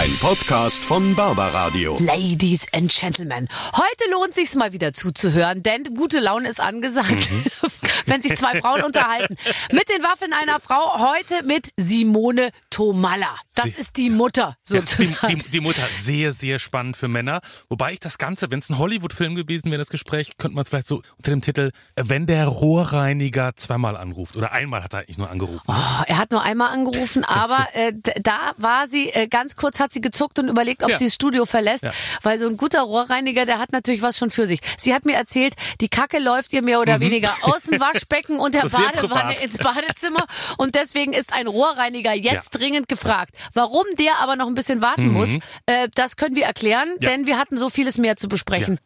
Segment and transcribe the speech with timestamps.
[0.00, 1.98] Ein Podcast von Barbaradio.
[2.00, 7.44] Ladies and Gentlemen, heute lohnt sich's mal wieder zuzuhören, denn gute Laune ist angesagt, Mhm.
[8.06, 9.36] wenn sich zwei Frauen unterhalten.
[9.72, 13.36] Mit den Waffeln einer Frau, heute mit Simone Tomalla.
[13.54, 15.38] Das Sie- ist die Mutter Ja, die, sozusagen.
[15.44, 17.40] die, die Mutter, sehr, sehr spannend für Männer.
[17.68, 20.70] Wobei ich das Ganze, wenn es ein Hollywood-Film gewesen wäre, das Gespräch, könnte man es
[20.70, 24.34] vielleicht so unter dem Titel, wenn der Rohrreiniger zweimal anruft.
[24.36, 25.64] Oder einmal hat er eigentlich nur angerufen.
[25.70, 25.76] ne?
[25.78, 27.92] Oh, er hat nur einmal angerufen, aber äh,
[28.22, 30.98] da war sie, äh, ganz kurz hat sie gezuckt und überlegt, ob Ja.
[30.98, 31.92] sie das Studio verlässt, Ja.
[32.22, 34.60] weil so ein guter Rohrreiniger, der hat natürlich was schon für sich.
[34.78, 38.54] Sie hat mir erzählt, die Kacke läuft ihr mehr oder weniger aus dem Waschbecken und
[38.54, 38.70] der Mhm.
[38.72, 40.26] Badewanne ins Badezimmer
[40.58, 42.58] und deswegen ist ein Rohrreiniger jetzt Ja.
[42.58, 43.34] dringend gefragt.
[43.54, 47.00] Warum der aber noch ein bisschen warten muss, äh, das können wir erklären, Mhm.
[47.00, 48.78] Denn wir hatten so vieles mehr zu besprechen.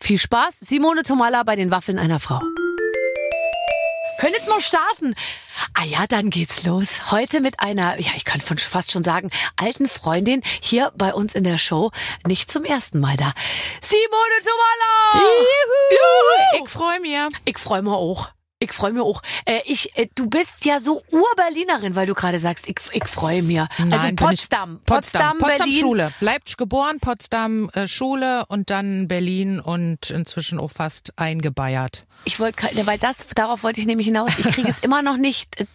[0.00, 2.40] Viel Spaß, Simone Tomalla bei den Waffeln einer Frau.
[4.18, 5.14] Könntet mal starten.
[5.74, 7.10] Ah ja, dann geht's los.
[7.10, 11.34] Heute mit einer, ja, ich könnte von- fast schon sagen, alten Freundin hier bei uns
[11.34, 11.90] in der Show.
[12.26, 13.32] Nicht zum ersten Mal da.
[13.80, 15.24] Simone Tomalla!
[15.90, 16.64] Juhu!
[16.64, 17.16] Ich freue mich.
[17.44, 18.30] Ich freue mich auch.
[18.58, 19.20] Ich freue mich auch.
[19.44, 23.42] Äh, ich, äh, du bist ja so Urberlinerin, weil du gerade sagst, ich, ich freue
[23.42, 23.60] mich.
[23.60, 25.78] also Nein, ich- Potsdam, Potsdam, Potsdam Berlin.
[25.80, 26.12] Schule.
[26.20, 32.06] Leipzig geboren, Potsdam äh, Schule und dann Berlin und inzwischen auch fast eingebeiert.
[32.24, 34.32] Ich wollte, weil das, darauf wollte ich nämlich hinaus.
[34.38, 35.66] Ich kriege es immer noch nicht äh,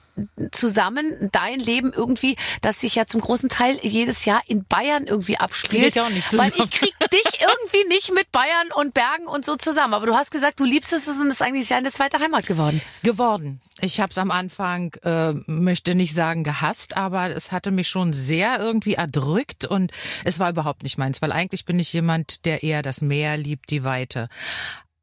[0.52, 5.38] zusammen, dein Leben irgendwie, das sich ja zum großen Teil jedes Jahr in Bayern irgendwie
[5.38, 5.96] abspielt.
[5.96, 6.70] Ich auch nicht Weil zusammen.
[6.72, 9.94] ich krieg dich irgendwie nicht mit Bayern und Bergen und so zusammen.
[9.94, 12.82] Aber du hast gesagt, du liebst es und es ist eigentlich deine zweite Heimat geworden.
[13.04, 13.60] Geworden.
[13.80, 18.14] Ich habe es am Anfang, äh, möchte nicht sagen gehasst, aber es hatte mich schon
[18.14, 19.92] sehr irgendwie erdrückt und
[20.24, 23.70] es war überhaupt nicht meins, weil eigentlich bin ich jemand, der eher das Meer liebt,
[23.70, 24.30] die Weite.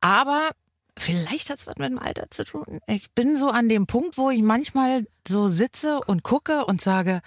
[0.01, 0.51] Aber
[0.99, 2.81] vielleicht hat es was mit dem Alter zu tun.
[2.87, 7.21] Ich bin so an dem Punkt, wo ich manchmal so sitze und gucke und sage,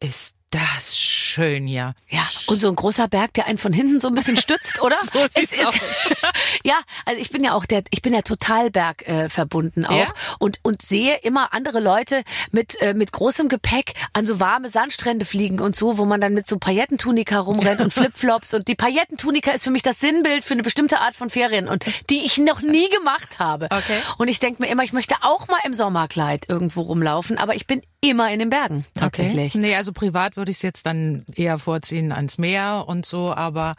[0.00, 1.94] ist das schön hier.
[2.08, 4.96] Ja, und so ein großer Berg, der einen von hinten so ein bisschen stützt, oder?
[5.12, 5.80] So sieht's Es ist-
[6.64, 6.74] ja,
[7.04, 10.06] also ich bin ja auch der, ich bin ja total Berg äh, auch Ja?
[10.38, 15.24] und und sehe immer andere Leute mit äh, mit großem Gepäck an so warme Sandstrände
[15.24, 19.52] fliegen und so, wo man dann mit so Paillettentunika rumrennt und Flipflops und die Paillettentunika
[19.52, 22.60] ist für mich das Sinnbild für eine bestimmte Art von Ferien und die ich noch
[22.60, 23.66] nie gemacht habe.
[23.70, 23.98] Okay.
[24.18, 27.66] Und ich denke mir immer, ich möchte auch mal im Sommerkleid irgendwo rumlaufen, aber ich
[27.66, 29.54] bin immer in den Bergen tatsächlich.
[29.54, 33.74] Nee, also privat würde ich es jetzt dann eher vorziehen ans Meer und so, aber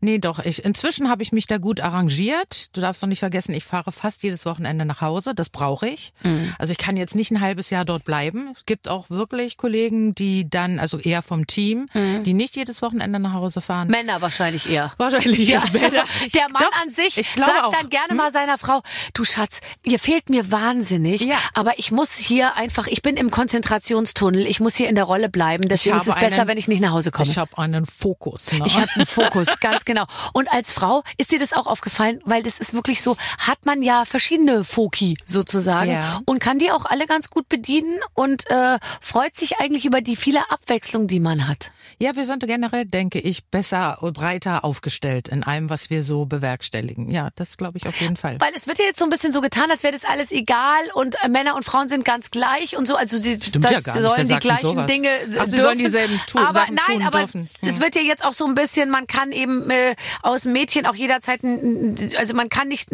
[0.00, 2.74] nee, doch, ich inzwischen habe ich mich da gut arrangiert.
[2.76, 6.12] Du darfst noch nicht vergessen, ich fahre fast jedes Wochenende nach Hause, das brauche ich.
[6.58, 8.52] Also ich kann jetzt nicht ein halbes Jahr dort bleiben.
[8.56, 13.18] Es gibt auch wirklich Kollegen, die dann also eher vom Team, die nicht jedes Wochenende
[13.18, 13.88] nach Hause fahren.
[13.88, 14.92] Männer wahrscheinlich eher.
[14.96, 15.64] Wahrscheinlich ja.
[15.72, 16.04] Männer.
[16.34, 17.72] Der Mann Doch, an sich sagt auch.
[17.72, 17.78] Hm?
[17.80, 18.80] dann gerne mal seiner Frau,
[19.12, 21.36] du Schatz, ihr fehlt mir wahnsinnig, Ja.
[21.54, 25.28] aber ich muss hier einfach, ich bin im Konzentrationstunnel, ich muss hier in der Rolle
[25.28, 27.28] bleiben, deswegen ist es besser, einen- wenn ich nicht nach Hause komme.
[27.30, 28.52] Ich habe einen Fokus.
[28.52, 28.64] Ne?
[28.66, 30.04] Ich habe einen Fokus, ganz genau.
[30.32, 33.82] Und als Frau ist dir das auch aufgefallen, weil das ist wirklich so, hat man
[33.82, 36.20] ja verschiedene Foki sozusagen Ja.
[36.26, 40.16] und kann die auch alle ganz gut bedienen und äh, freut sich eigentlich über die
[40.16, 41.70] viele Abwechslung, die man hat.
[41.98, 46.26] Ja, wir sind generell, denke ich, besser und breiter aufgestellt in allem, was wir so
[46.26, 47.10] bewerkstelligen.
[47.10, 48.40] Ja, das glaube ich auf jeden Fall.
[48.40, 50.90] Weil es wird ja jetzt so ein bisschen so getan, als wäre das alles egal
[50.94, 52.96] und äh, Männer und Frauen sind ganz gleich und so.
[52.96, 54.86] Also sie Stimmt ja sollen die gleichen sowas?
[54.86, 55.08] Dinge
[55.38, 57.40] Ach, sie sollen dieselben tu- aber Sachen nein, tun aber dürfen.
[57.42, 57.68] Es, Hm.
[57.68, 60.94] es wird ja jetzt auch so ein bisschen, man kann eben äh, aus Mädchen auch
[60.94, 62.88] jederzeit, ein- also man kann nicht,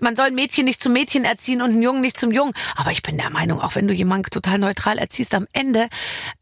[0.00, 2.52] man soll ein Mädchen nicht zum Mädchen erziehen und einen Jungen nicht zum Jungen.
[2.76, 5.88] Aber ich bin der Meinung, auch wenn du jemanden total neutral erziehst, am Ende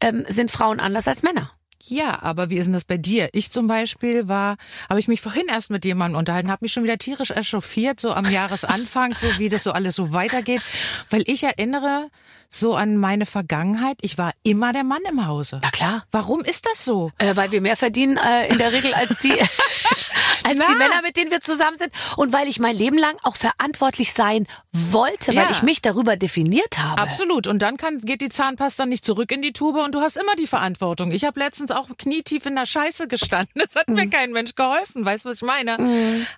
[0.01, 1.51] ähm, sind Frauen anders als Männer.
[1.83, 3.29] Ja, aber wie ist denn das bei dir?
[3.33, 4.57] Ich zum Beispiel war,
[4.89, 8.11] habe ich mich vorhin erst mit jemandem unterhalten, habe mich schon wieder tierisch echauffiert, so
[8.11, 10.61] am Jahresanfang, so wie das so alles so weitergeht,
[11.09, 12.09] weil ich erinnere
[12.49, 13.97] so an meine Vergangenheit.
[14.01, 15.59] Ich war immer der Mann im Hause.
[15.61, 16.03] Na klar.
[16.11, 17.11] Warum ist das so?
[17.17, 19.33] Äh, weil wir mehr verdienen äh, in der Regel als die
[20.47, 23.35] als die Männer, mit denen wir zusammen sind und weil ich mein Leben lang auch
[23.35, 25.49] verantwortlich sein wollte, weil Ja.
[25.51, 27.01] ich mich darüber definiert habe.
[27.01, 27.47] Absolut.
[27.47, 30.35] Und dann kann, geht die Zahnpasta nicht zurück in die Tube und du hast immer
[30.37, 31.11] die Verantwortung.
[31.11, 33.47] Ich habe letztens auch knietief in der Scheiße gestanden.
[33.67, 35.03] Das hat mir kein Mensch geholfen.
[35.05, 35.77] Weißt du, was ich meine?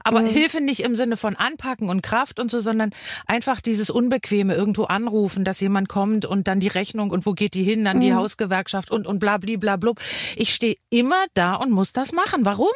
[0.03, 2.91] Aber Hilfe nicht im Sinne von Anpacken und Kraft und so, sondern
[3.27, 7.53] einfach dieses Unbequeme irgendwo anrufen, dass jemand kommt und dann die Rechnung und wo geht
[7.53, 9.99] die hin, dann die Hausgewerkschaft und, und bla, bla, bla, blub.
[10.35, 12.45] Ich stehe immer da und muss das machen.
[12.45, 12.67] Warum?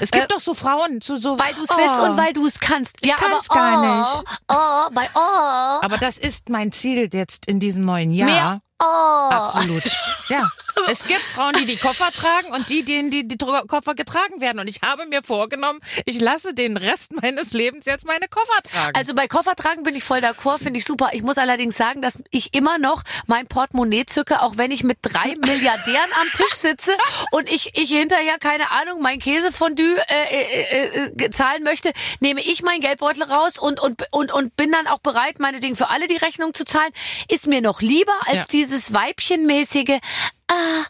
[0.00, 1.38] Es gibt Äh, doch so Frauen, so, so.
[1.38, 2.04] Weil du es willst Oh.
[2.04, 2.96] und weil du es kannst.
[3.00, 4.40] Ich ja, kann's aber, gar oh, nicht.
[4.48, 5.84] Oh, bei oh.
[5.84, 8.30] Aber das ist mein Ziel jetzt in diesem neuen Jahr.
[8.30, 9.30] Mehr Oh.
[9.30, 9.82] Absolut.
[10.28, 10.50] Ja.
[10.88, 14.58] Es gibt Frauen, die die Koffer tragen und die, denen die, die Koffer getragen werden.
[14.58, 18.96] Und ich habe mir vorgenommen, ich lasse den Rest meines Lebens jetzt meine Koffer tragen.
[18.96, 21.10] Also bei Koffertragen bin ich voll d'accord, finde ich super.
[21.12, 24.98] Ich muss allerdings sagen, dass ich immer noch mein Portemonnaie zücke, auch wenn ich mit
[25.02, 26.92] drei Milliardären am Tisch sitze
[27.30, 32.62] und ich, ich hinterher, keine Ahnung, mein Käsefondue äh, äh, äh, zahlen möchte, nehme ich
[32.62, 36.16] meinen Geldbeutel raus und, und, und, und bin dann auch bereit, meinetwegen für alle die
[36.16, 36.92] Rechnung zu zahlen.
[37.28, 38.44] Ist mir noch lieber als Ja.
[38.72, 40.00] Dieses Weibchenmäßige,
[40.48, 40.84] ah,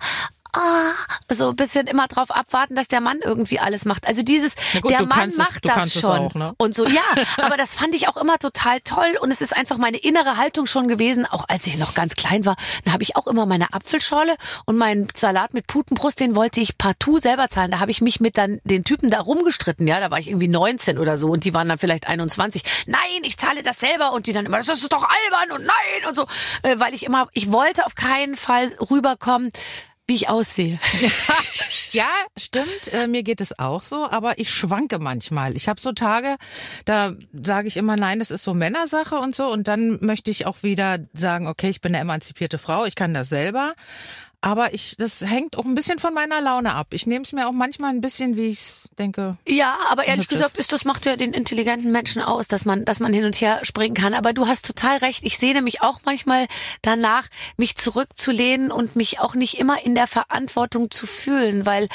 [0.56, 0.92] ah,
[1.30, 4.06] so ein bisschen immer drauf abwarten, dass der Mann irgendwie alles macht.
[4.06, 6.10] Also dieses, gut, der Mann es- macht du das es schon.
[6.10, 6.54] auch, ne?
[6.58, 7.00] Und so, ja,
[7.38, 10.66] aber das fand ich auch immer total toll und es ist einfach meine innere Haltung
[10.66, 12.56] schon gewesen, auch als ich noch ganz klein war.
[12.84, 16.78] Da habe ich auch immer meine Apfelschorle und meinen Salat mit Putenbrust, den wollte ich
[16.78, 17.70] partout selber zahlen.
[17.70, 20.48] Da habe ich mich mit dann den Typen da rumgestritten, ja, da war ich irgendwie
[20.48, 22.62] 19 oder so und die waren dann vielleicht 21.
[22.86, 26.08] Nein, ich zahle das selber und die dann immer, das ist doch albern und nein
[26.08, 26.26] und so,
[26.62, 29.50] äh, weil ich immer, ich wollte auf keinen Fall rüberkommen,
[30.06, 30.78] wie ich aussehe.
[31.92, 32.08] Ja,
[32.38, 32.90] stimmt.
[32.92, 35.54] Äh, mir geht es auch so, aber ich schwanke manchmal.
[35.56, 36.36] Ich habe so Tage,
[36.86, 39.50] da sage ich immer, nein, das ist so Männersache und so.
[39.50, 43.12] Und dann möchte ich auch wieder sagen, okay, ich bin eine emanzipierte Frau, ich kann
[43.12, 43.74] das selber.
[44.44, 46.88] Aber ich, das hängt auch ein bisschen von meiner Laune ab.
[46.90, 49.38] Ich nehme es mir auch manchmal ein bisschen, wie ich denke.
[49.46, 52.98] Ja, aber ehrlich gesagt, ist das macht ja den intelligenten Menschen aus, dass man, dass
[52.98, 54.14] man hin und her springen kann.
[54.14, 55.22] Aber du hast total recht.
[55.24, 56.48] Ich sehne mich auch manchmal
[56.82, 61.88] danach, mich zurückzulehnen und mich auch nicht immer in der Verantwortung zu fühlen, weil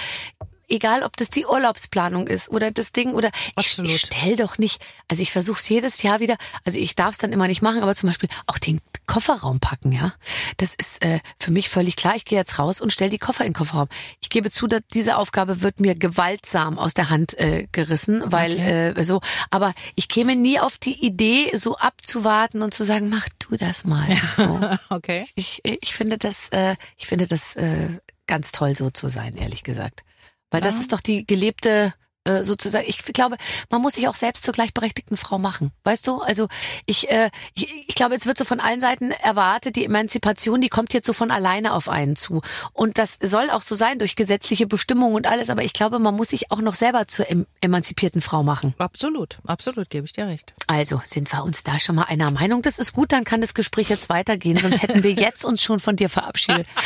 [0.67, 3.91] egal, ob das die Urlaubsplanung ist oder das Ding oder ich, Absolut.
[3.91, 4.83] ich stell doch nicht.
[5.07, 6.37] Also ich versuche es jedes Jahr wieder.
[6.65, 9.93] Also ich darf es dann immer nicht machen, aber zum Beispiel auch den Kofferraum packen,
[9.93, 10.13] ja.
[10.57, 12.15] Das ist äh, für mich völlig klar.
[12.15, 13.87] Ich gehe jetzt raus und stell die Koffer in den Kofferraum.
[14.19, 18.59] Ich gebe zu, dass diese Aufgabe wird mir gewaltsam aus der Hand äh, gerissen, weil
[18.59, 19.21] äh, so.
[19.49, 23.85] Aber ich käme nie auf die Idee, so abzuwarten und zu sagen, mach du das
[23.85, 24.07] mal.
[24.33, 24.59] So.
[24.89, 25.27] Okay.
[25.35, 27.89] Ich, ich finde das, äh, ich finde das äh,
[28.25, 30.03] ganz toll, so zu sein, ehrlich gesagt.
[30.51, 30.79] Weil das Ja.
[30.81, 31.93] ist doch die gelebte
[32.27, 32.85] äh, sozusagen.
[32.87, 33.37] Ich glaube,
[33.69, 35.71] man muss sich auch selbst zur gleichberechtigten Frau machen.
[35.83, 36.21] Weißt du?
[36.21, 36.47] Also
[36.85, 40.69] ich, äh, ich, ich glaube, es wird so von allen Seiten erwartet, die Emanzipation, die
[40.69, 42.41] kommt jetzt so von alleine auf einen zu.
[42.73, 45.49] Und das soll auch so sein durch gesetzliche Bestimmungen und alles.
[45.49, 48.73] Aber ich glaube, man muss sich auch noch selber zur em emanzipierten Frau machen.
[48.77, 50.53] Absolut, absolut, gebe ich dir recht.
[50.67, 52.61] Also sind wir uns da schon mal einer Meinung.
[52.61, 54.57] Das ist gut, dann kann das Gespräch jetzt weitergehen.
[54.57, 56.67] Sonst hätten wir jetzt uns schon von dir verabschiedet.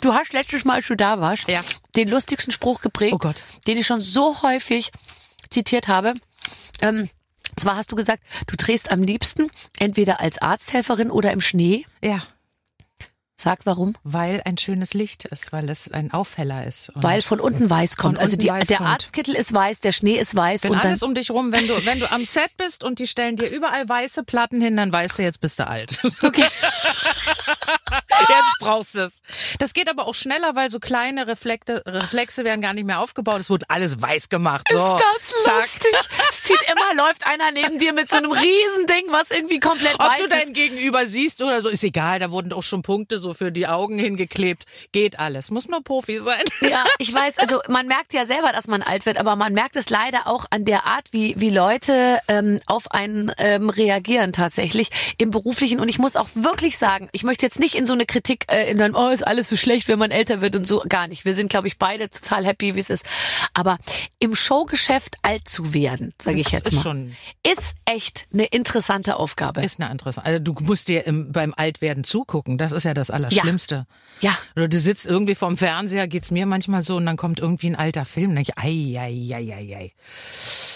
[0.00, 1.60] Du hast letztes Mal, als du da warst, Ja.
[1.96, 3.42] den lustigsten Spruch geprägt, Oh Gott.
[3.66, 4.90] den ich schon so häufig
[5.50, 6.14] zitiert habe.
[6.80, 7.08] Ähm,
[7.56, 11.84] zwar hast du gesagt, du drehst am liebsten entweder als Arzthelferin oder im Schnee.
[12.02, 12.22] Ja,
[13.40, 13.94] Sag warum?
[14.02, 16.90] weil ein schönes Licht ist, weil es ein Aufheller ist.
[16.96, 18.18] Weil von unten weiß kommt.
[18.18, 18.88] Also die, weiß der kommt.
[18.90, 21.66] Arztkittel ist weiß, der Schnee ist weiß wenn und dann alles um dich rum, wenn
[21.68, 24.92] du, wenn du am Set bist und die stellen dir überall weiße Platten hin, dann
[24.92, 26.00] weißt du, jetzt bist du alt.
[26.22, 26.46] Okay.
[28.28, 29.22] Jetzt brauchst du es.
[29.58, 33.40] Das geht aber auch schneller, weil so kleine Reflekte, Reflexe werden gar nicht mehr aufgebaut.
[33.40, 34.66] Es wird alles weiß gemacht.
[34.70, 35.54] So, Ist das zack.
[35.62, 35.92] lustig?
[36.30, 40.00] Es zieht immer, läuft einer neben dir mit so einem Riesending, was irgendwie komplett Ob
[40.00, 40.32] weiß du ist.
[40.32, 42.18] dein Gegenüber siehst oder so, ist egal.
[42.18, 44.64] Da wurden auch schon Punkte so für die Augen hingeklebt.
[44.92, 45.50] Geht alles.
[45.50, 46.42] Muss nur Profi sein.
[46.60, 49.76] Ja, ich weiß, also man merkt ja selber, dass man alt wird, aber man merkt
[49.76, 54.90] es leider auch an der Art, wie, wie Leute ähm, auf einen ähm, reagieren tatsächlich
[55.18, 55.80] im Beruflichen.
[55.80, 58.70] Und ich muss auch wirklich sagen, ich möchte jetzt nicht in so eine Kritik, äh,
[58.70, 61.24] in dann, oh, ist alles so schlecht, wenn man älter wird und so, gar nicht.
[61.24, 63.04] Wir sind, glaube ich, beide total happy, wie es ist.
[63.54, 63.78] Aber
[64.18, 67.16] im Showgeschäft alt zu werden, sage ich jetzt ist mal, schon-
[67.46, 69.62] ist echt eine interessante Aufgabe.
[69.62, 70.26] Ist eine interessante.
[70.26, 72.58] Also du musst dir im, beim Altwerden zugucken.
[72.58, 73.86] Das ist ja das Allerschlimmste.
[74.20, 74.36] ja.
[74.56, 77.76] Oder du sitzt irgendwie vorm Fernseher, geht's mir manchmal so, und dann kommt irgendwie ein
[77.76, 79.92] alter Film, und ich, ei, ei, ei, ei, ei.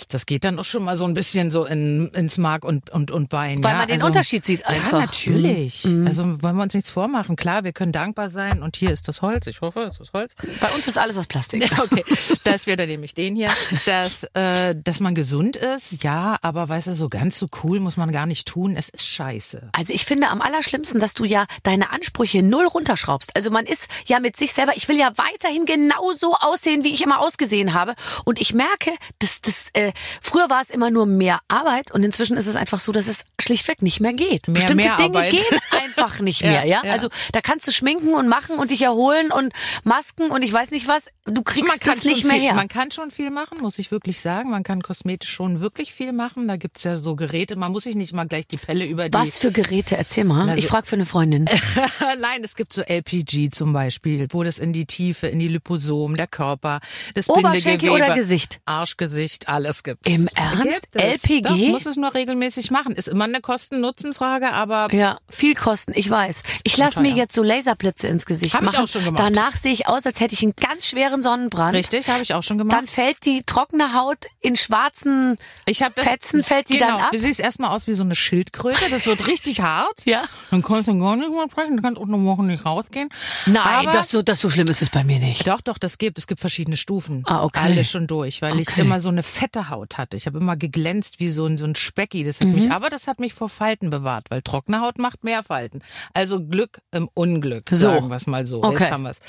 [0.09, 3.11] Das geht dann auch schon mal so ein bisschen so in, ins Mark und, und,
[3.11, 3.65] und Bein.
[3.65, 3.79] Weil ja?
[3.79, 4.93] man den also, Unterschied sieht einfach.
[4.93, 5.85] Ja, natürlich.
[5.85, 6.07] Mhm.
[6.07, 7.37] Also wollen wir uns nichts vormachen.
[7.37, 9.47] Klar, wir können dankbar sein und hier ist das Holz.
[9.47, 10.35] Ich hoffe, es ist Holz.
[10.61, 11.63] Bei uns ist alles aus Plastik.
[11.63, 12.05] Ja, okay.
[12.45, 13.51] Das wäre dann nämlich den hier.
[13.87, 17.97] Dass, äh, dass man gesund ist, ja, aber weißt du, so ganz so cool muss
[17.97, 18.77] man gar nicht tun.
[18.77, 19.71] Es ist scheiße.
[19.73, 23.37] Also ich finde am allerschlimmsten, dass du ja deine Ansprüche null runterschraubst.
[23.37, 27.03] Also man ist ja mit sich selber, ich will ja weiterhin genauso aussehen, wie ich
[27.03, 27.95] immer ausgesehen habe.
[28.25, 32.37] Und ich merke, dass das, äh, früher war es immer nur mehr Arbeit und inzwischen
[32.39, 34.49] ist es einfach so, dass es schlichtweg nicht mehr geht.
[34.49, 35.33] Mehr Bestimmte Dinge Mehrarbeit.
[35.33, 36.81] gehen einfach nicht Ja, mehr, ja?
[36.85, 36.93] ja.
[36.93, 39.53] Also da kannst du schminken und machen und dich erholen und
[39.85, 41.09] Masken und ich weiß nicht was.
[41.25, 42.55] Du kriegst das nicht mehr viel, her.
[42.55, 44.51] Man kann schon viel machen, muss ich wirklich sagen.
[44.51, 46.47] Man kann kosmetisch schon wirklich viel machen.
[46.49, 47.57] Da gibt's ja so Geräte.
[47.57, 49.17] Man muss sich nicht mal gleich die Pelle über die.
[49.19, 49.97] was für Geräte?
[49.97, 50.49] Erzähl mal.
[50.49, 51.49] Also- ich frage für eine Freundin.
[52.23, 56.17] Nein, es gibt so LPG zum Beispiel, wo das in die Tiefe, in die Liposomen,
[56.17, 56.79] der Körper,
[57.15, 58.61] das Oberschenkel Bindegewebe, oder Gesicht?
[58.65, 60.09] Arschgesicht, alles gibt's.
[60.09, 60.93] Im Ernst?
[60.93, 61.25] Gibt es.
[61.25, 61.43] LPG?
[61.43, 62.95] Doch, muss es nur regelmäßig machen.
[62.95, 66.45] Ist immer eine Kosten-Nutzen-Frage, aber Ja, viel kosten, ich weiß.
[66.63, 69.25] Ich lasse mir jetzt so Laserblitze ins Gesicht Hab ich machen, auch schon gemacht.
[69.35, 71.75] danach sehe ich aus, als hätte ich einen ganz schweren Sonnenbrand.
[71.75, 72.79] Richtig, habe ich auch schon gemacht.
[72.79, 77.01] Dann fällt die trockene Haut in schwarzen Ich habe das Fetzen fällt die genau, dann
[77.01, 77.11] ab.
[77.11, 78.91] Du siehst erstmal aus wie so eine Schildkröte.
[78.91, 80.05] Das wird richtig hart.
[80.05, 80.23] Ja.
[80.53, 81.77] Dann kannst du gar nicht mehr sprechen.
[81.79, 83.09] Du kannst auch eine Woche nicht rausgehen.
[83.47, 85.47] Nein, Aber das so, das so schlimm ist es bei mir nicht.
[85.47, 86.19] Doch, doch, das gibt.
[86.19, 87.23] Es gibt verschiedene Stufen.
[87.27, 87.61] Ah, okay.
[87.63, 88.81] Alle schon durch, weil ich Okay.
[88.83, 90.17] immer so eine fette Haut hatte.
[90.17, 92.25] Ich habe immer geglänzt wie so ein, so ein Specki.
[92.25, 92.55] Das hat Mhm.
[92.55, 95.83] mich, aber das hat mich vor Falten bewahrt, weil trockene Haut macht mehr Falten.
[96.15, 97.77] Also Glück im Unglück, So.
[97.77, 98.63] sagen wir es mal so.
[98.63, 98.83] Okay.
[98.85, 99.21] Jetzt haben wir's.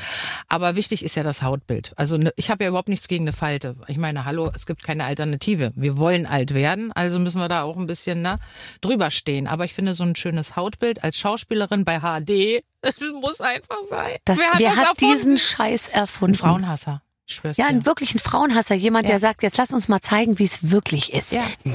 [0.50, 1.94] Aber wichtig ist ja das Hautbild.
[1.98, 3.76] Also ne, ich habe ja überhaupt nichts gegen eine Falte.
[3.88, 5.72] Ich meine, hallo, es gibt keine Alternative.
[5.76, 8.38] Wir wollen alt werden, also müssen wir da auch ein bisschen ne,
[8.82, 9.48] drüber stehen.
[9.48, 12.64] Aber ich finde so ein schönes Hautbild als Schauspielerin bei HD,
[13.00, 14.18] das muss einfach sein.
[14.26, 16.36] Das, wer hat, wer das hat diesen Scheiß erfunden?
[16.36, 17.02] Ein Frauenhasser.
[17.26, 18.76] Ich schwör's Ja, einen wirklichen Frauenhasser.
[18.76, 19.14] Jemand, Ja.
[19.14, 21.32] der sagt, jetzt lass uns mal zeigen, wie es wirklich ist.
[21.32, 21.44] Ja.
[21.64, 21.72] Du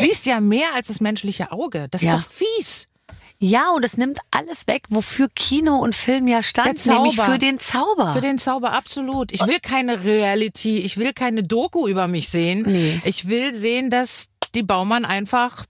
[0.00, 1.86] siehst ja mehr als das menschliche Auge.
[1.90, 2.16] Das ist Ja.
[2.16, 2.88] doch fies.
[3.42, 7.58] Ja, und es nimmt alles weg, wofür Kino und Film ja stand, nämlich für den
[7.58, 8.12] Zauber.
[8.12, 9.32] Für den Zauber absolut.
[9.32, 12.64] Ich will keine Reality, ich will keine Doku über mich sehen.
[12.66, 13.00] Nee.
[13.04, 15.64] Ich will sehen, dass die Baumann einfach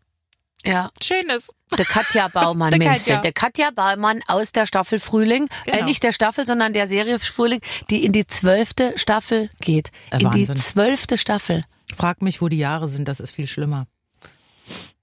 [0.64, 0.90] ja.
[1.02, 1.54] schön ist.
[1.76, 3.20] Der Katja Baumann, Der Mensch, Katja.
[3.20, 5.84] der Katja Baumann aus der Staffel Frühling, äh, Genau.
[5.84, 9.90] nicht der Staffel, sondern der Serie Frühling, die in die zwölfte Staffel geht.
[10.10, 10.56] Äh, in die Wahnsinn.
[10.56, 11.64] zwölfte Staffel.
[11.94, 13.86] Frag mich, wo die Jahre sind, das ist viel schlimmer.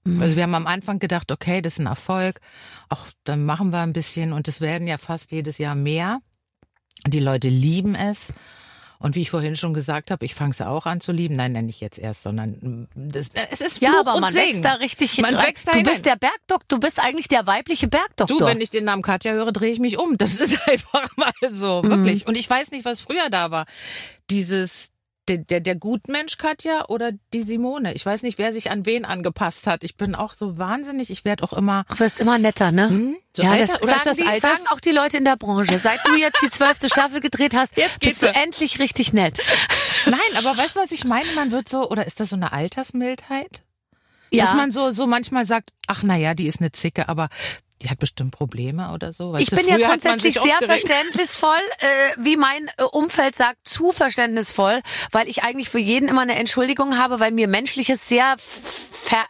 [0.04, 0.22] Mhm.
[0.22, 2.40] Also wir haben am Anfang gedacht, okay, das ist ein Erfolg.
[2.88, 6.20] Auch dann machen wir ein bisschen und es werden ja fast jedes Jahr mehr.
[7.06, 8.32] Die Leute lieben es.
[9.00, 11.36] Und wie ich vorhin schon gesagt habe, ich fange es auch an zu lieben.
[11.36, 14.32] Nein, nein, nicht jetzt erst, sondern mm, das, es ist Fluch Ja, aber und man
[14.32, 14.48] Segen.
[14.48, 15.46] wächst da richtig Man rein.
[15.46, 15.92] wächst da Du hinein.
[15.92, 18.36] bist der Bergdoktor, du bist eigentlich der weibliche Bergdoktor.
[18.38, 20.18] Du, wenn ich den Namen Katja höre, drehe ich mich um.
[20.18, 21.90] Das ist einfach mal so, Mhm.
[21.90, 22.26] wirklich.
[22.26, 23.66] Und ich weiß nicht, was früher da war.
[24.30, 24.90] Dieses,
[25.28, 27.94] der, der, der Gutmensch Katja oder die Simone.
[27.94, 29.84] Ich weiß nicht, wer sich an wen angepasst hat.
[29.84, 31.10] Ich bin auch so wahnsinnig.
[31.10, 31.84] Ich werde auch immer.
[31.88, 32.88] Du wirst immer netter, ne?
[32.88, 33.16] Hm?
[33.36, 35.78] So ja, das, Oder ist sagen, das die, sagen auch die Leute in der Branche.
[35.78, 38.32] Seit du jetzt die zwölfte Staffel gedreht hast, Jetzt bist du so.
[38.32, 39.38] endlich richtig nett.
[40.06, 41.30] Nein, aber weißt du, was ich meine?
[41.34, 43.62] Man wird so, oder ist das so eine Altersmildheit?
[44.30, 44.44] Ja.
[44.44, 47.28] Dass man so, so manchmal sagt, ach na ja, die ist eine Zicke, aber
[47.82, 49.32] die hat bestimmt Probleme oder so.
[49.32, 51.86] Weißt Ich du, bin ja grundsätzlich sehr verständnisvoll, äh,
[52.18, 54.80] wie mein äh, Umfeld sagt, zu verständnisvoll,
[55.12, 58.36] weil ich eigentlich für jeden immer eine Entschuldigung habe, weil mir Menschliches sehr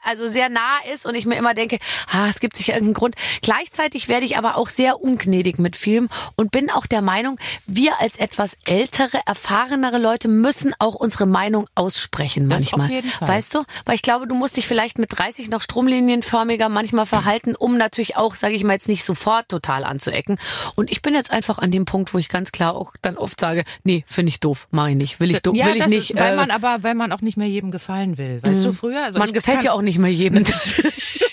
[0.04, 1.78] also sehr nah ist und ich mir immer denke,
[2.10, 3.14] ah, es gibt sicher irgendeinen Grund.
[3.42, 8.00] Gleichzeitig werde ich aber auch sehr ungnädig mit Filmen und bin auch der Meinung, wir
[8.00, 12.86] als etwas ältere, erfahrenere Leute müssen auch unsere Meinung aussprechen Das manchmal.
[12.86, 13.28] auf jeden Fall.
[13.28, 13.64] Weißt du?
[13.84, 18.16] Weil ich glaube, du musst dich vielleicht mit 30 noch stromlinienförmiger manchmal verhalten, um natürlich
[18.16, 20.38] auch, sage ich mal jetzt nicht sofort total anzuecken.
[20.74, 23.38] Und ich bin jetzt einfach an dem Punkt, wo ich ganz klar auch dann oft
[23.40, 26.10] sage, nee, finde ich doof, mache ich nicht, will ich, Ja, will ich nicht.
[26.10, 28.42] ist, weil äh, man aber, weil man auch nicht mehr jedem gefallen will.
[28.42, 29.02] Weißt du, früher?
[29.04, 30.44] Also man gefällt ja auch nicht mehr jedem.
[30.48, 30.82] Das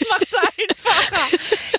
[0.09, 1.34] macht's einfacher.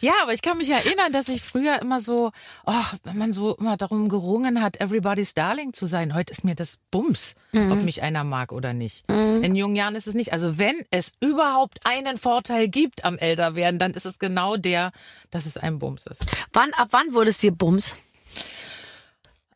[0.06, 2.30] Ja, aber ich kann mich erinnern, dass ich früher immer so,
[2.64, 6.14] oh, wenn man so immer darum gerungen hat, everybody's darling zu sein.
[6.14, 9.04] Heute ist mir das Bums, ob mich einer mag oder nicht.
[9.10, 10.32] In jungen Jahren ist es nicht.
[10.32, 14.92] Also wenn es überhaupt einen Vorteil gibt am Älterwerden, dann ist es genau der,
[15.32, 16.24] dass es ein Bums ist.
[16.52, 17.96] wann, ab wann wurde es dir Bums?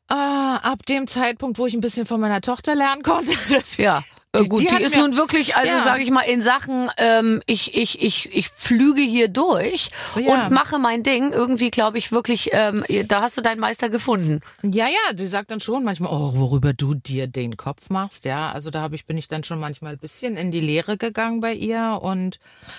[0.08, 3.32] Ah, ab dem Zeitpunkt, wo ich ein bisschen von meiner Tochter lernen konnte.
[3.76, 4.02] Ja.
[4.32, 5.82] Äh, Die- gut, die die, ist nun wirklich, also Ja.
[5.82, 10.44] sage ich mal, in Sachen, ähm, ich, ich, ich, ich flüge hier durch Ja.
[10.44, 11.32] und mache mein Ding.
[11.32, 14.40] Irgendwie glaube ich wirklich, ähm, da hast du deinen Meister gefunden.
[14.62, 18.52] Ja, ja, sie sagt dann schon manchmal, oh, worüber du dir den Kopf machst, ja.
[18.52, 21.40] Also da habe ich bin ich dann schon manchmal ein bisschen in die Lehre gegangen
[21.40, 22.38] bei ihr und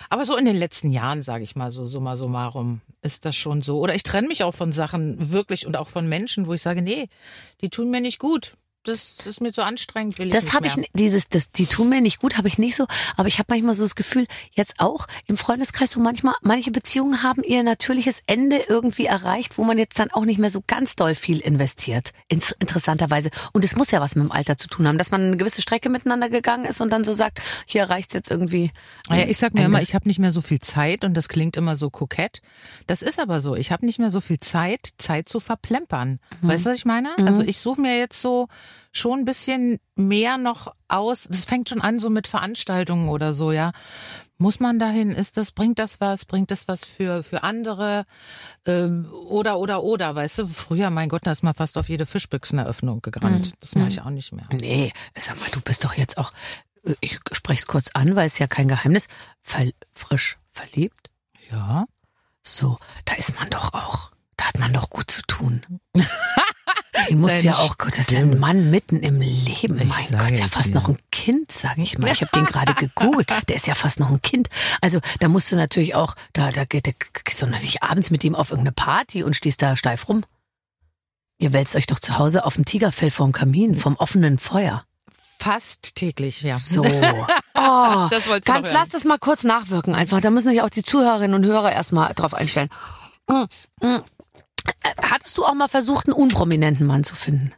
[0.09, 3.61] aber so in den letzten Jahren, sage ich mal so summa summarum, ist das schon
[3.61, 3.79] so.
[3.79, 6.81] Oder ich trenne mich auch von Sachen wirklich und auch von Menschen, wo ich sage,
[6.81, 7.09] nee,
[7.59, 8.53] die tun mir nicht gut.
[8.83, 11.89] Das ist mir zu anstrengend, will ich Das nicht habe ich, dieses, das, die tun
[11.89, 12.87] mir nicht gut, habe ich nicht so.
[13.15, 17.21] Aber ich habe manchmal so das Gefühl, jetzt auch im Freundeskreis, so manchmal, manche Beziehungen
[17.21, 20.95] haben ihr natürliches Ende irgendwie erreicht, wo man jetzt dann auch nicht mehr so ganz
[20.95, 22.11] doll viel investiert.
[22.27, 23.29] Ins, interessanterweise.
[23.53, 25.61] Und es muss ja was mit dem Alter zu tun haben, dass man eine gewisse
[25.61, 28.71] Strecke miteinander gegangen ist und dann so sagt, hier reicht's jetzt irgendwie.
[29.09, 29.73] Naja, ich sag mir Ende.
[29.73, 32.41] immer, ich habe nicht mehr so viel Zeit und das klingt immer so kokett.
[32.87, 33.55] Das ist aber so.
[33.55, 36.19] Ich habe nicht mehr so viel Zeit, Zeit zu verplempern.
[36.41, 37.15] Weißt du, was ich meine?
[37.19, 38.47] Also ich suche mir jetzt so
[38.91, 41.27] schon ein bisschen mehr noch aus.
[41.29, 43.71] Das fängt schon an so mit Veranstaltungen oder so, ja.
[44.37, 45.11] Muss man dahin?
[45.11, 46.25] Ist das, bringt das was?
[46.25, 48.05] Bringt das was für, für andere?
[48.65, 50.47] Ähm, oder, oder, oder, weißt du?
[50.47, 53.53] Früher, mein Gott, da ist man fast auf jede Fischbüchseneröffnung gerannt.
[53.59, 54.47] Das mache ich auch nicht mehr.
[54.51, 56.33] Nee, sag mal, du bist doch jetzt auch,
[57.01, 59.07] ich spreche es kurz an, weil es ja kein Geheimnis,
[59.43, 61.11] ver, frisch verliebt.
[61.51, 61.85] Ja.
[62.41, 64.11] So, da ist man doch auch.
[64.41, 65.61] Da hat man doch gut zu tun.
[67.09, 69.79] Die muss Deine ja auch, Gott, das ist ein Mann mitten im Leben.
[69.79, 70.73] Ich mein Gott, ist ja fast dir.
[70.75, 72.11] noch ein Kind, sage ich mal.
[72.11, 73.29] Ich habe den gerade gegoogelt.
[73.49, 74.49] Der ist ja fast noch ein Kind.
[74.81, 76.91] Also da musst du natürlich auch, da, da, geht- da
[77.23, 80.23] gehst du natürlich abends mit ihm auf irgendeine Party und stehst da steif rum.
[81.37, 84.83] Ihr wälzt euch doch zu Hause auf dem Tigerfell vorm Kamin, vom offenen Feuer.
[85.39, 86.53] Fast täglich, ja.
[86.55, 86.83] So.
[87.63, 90.19] Oh, Das ganz, lass das mal kurz nachwirken einfach.
[90.19, 92.69] Da müssen sich auch die Zuhörerinnen und Hörer erstmal drauf einstellen.
[93.27, 93.43] Mm,
[93.85, 94.01] mm.
[94.83, 97.53] Äh, Hattest du auch mal versucht, einen unprominenten Mann zu finden?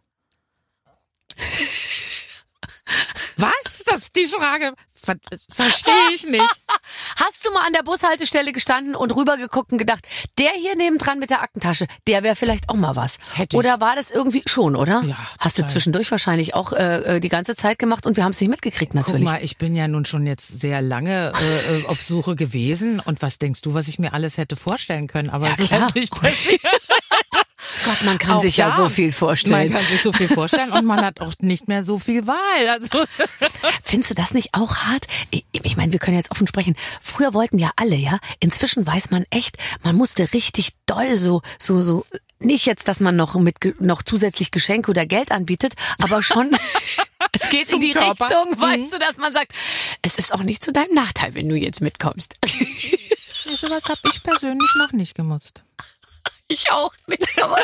[3.38, 3.73] Was?
[3.86, 4.74] Das ist die Frage.
[4.94, 5.16] Ver
[5.50, 6.42] Verstehe ich nicht.
[7.18, 11.30] Hast du mal an der Bushaltestelle gestanden und rübergeguckt und gedacht, der hier nebendran mit
[11.30, 13.18] der Aktentasche, der wäre vielleicht auch mal was?
[13.34, 13.60] Hätte ich.
[13.60, 15.04] Oder war das irgendwie schon, oder?
[15.04, 18.32] Ja, Hast du zwischendurch wahrscheinlich auch äh, äh, die ganze Zeit gemacht und wir haben
[18.32, 19.24] es nicht mitgekriegt Guck natürlich.
[19.24, 23.00] mal, ich bin ja nun schon jetzt sehr lange äh, äh, auf Suche gewesen.
[23.00, 25.30] Und was denkst du, was ich mir alles hätte vorstellen können?
[25.30, 26.62] Aber Ja, es ist halt nicht passiert.
[27.86, 29.72] Gott, man kann Auch sich ja so viel Man vorstellen.
[29.72, 32.68] kann sich so viel vorstellen und man hat auch nicht mehr so viel Wahl.
[32.70, 33.04] Also
[33.84, 35.08] Findest du das nicht auch hart?
[35.32, 36.76] Ich, ich meine, wir können jetzt offen sprechen.
[37.02, 38.20] Früher wollten ja alle, ja.
[38.40, 42.06] Inzwischen weiß man echt, man musste richtig doll so, so, so.
[42.40, 46.52] Nicht jetzt, dass man noch mit noch zusätzlich Geschenke oder Geld anbietet, aber schon.
[47.32, 48.26] es geht in die Körper.
[48.26, 48.62] Richtung, Mhm.
[48.62, 49.54] weißt du, dass man sagt,
[50.02, 52.36] es ist auch nicht zu deinem Nachteil, wenn du jetzt mitkommst.
[53.56, 55.64] sowas habe ich persönlich noch nicht gemusst.
[56.50, 57.64] Ich auch nicht, aber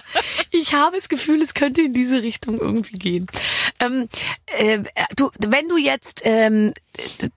[0.52, 3.28] ich habe das Gefühl, es könnte in diese Richtung irgendwie gehen.
[3.80, 4.08] Ähm,
[4.58, 4.80] äh,
[5.16, 6.74] du, wenn du jetzt ähm,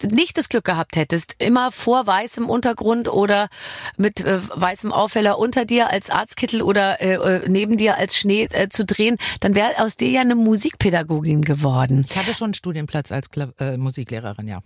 [0.02, 3.48] nicht das Glück gehabt hättest, immer vor weißem Untergrund oder
[3.96, 8.48] mit äh, weißem Aufheller unter dir als Arztkittel oder äh, äh, neben dir als Schnee
[8.52, 12.06] äh, zu drehen, dann wäre aus dir ja eine Musikpädagogin geworden.
[12.08, 14.60] Ich hatte schon einen Studienplatz als Kla äh, Musiklehrerin, ja.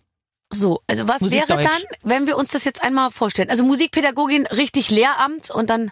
[0.53, 3.51] So, also was wäre dann, wenn wir uns das jetzt einmal vorstellen?
[3.51, 5.91] Also Musikpädagogin, richtig Lehramt und dann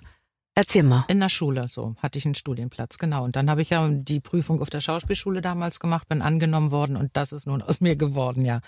[0.54, 1.04] erzähl mal.
[1.08, 3.24] In der Schule, so hatte ich einen Studienplatz, genau.
[3.24, 6.96] Und dann habe ich ja die Prüfung auf der Schauspielschule damals gemacht, bin angenommen worden
[6.96, 8.60] und das ist nun aus mir geworden, ja.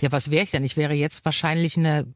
[0.00, 0.64] Ja, was wäre ich denn?
[0.64, 2.06] Ich wäre jetzt wahrscheinlich eine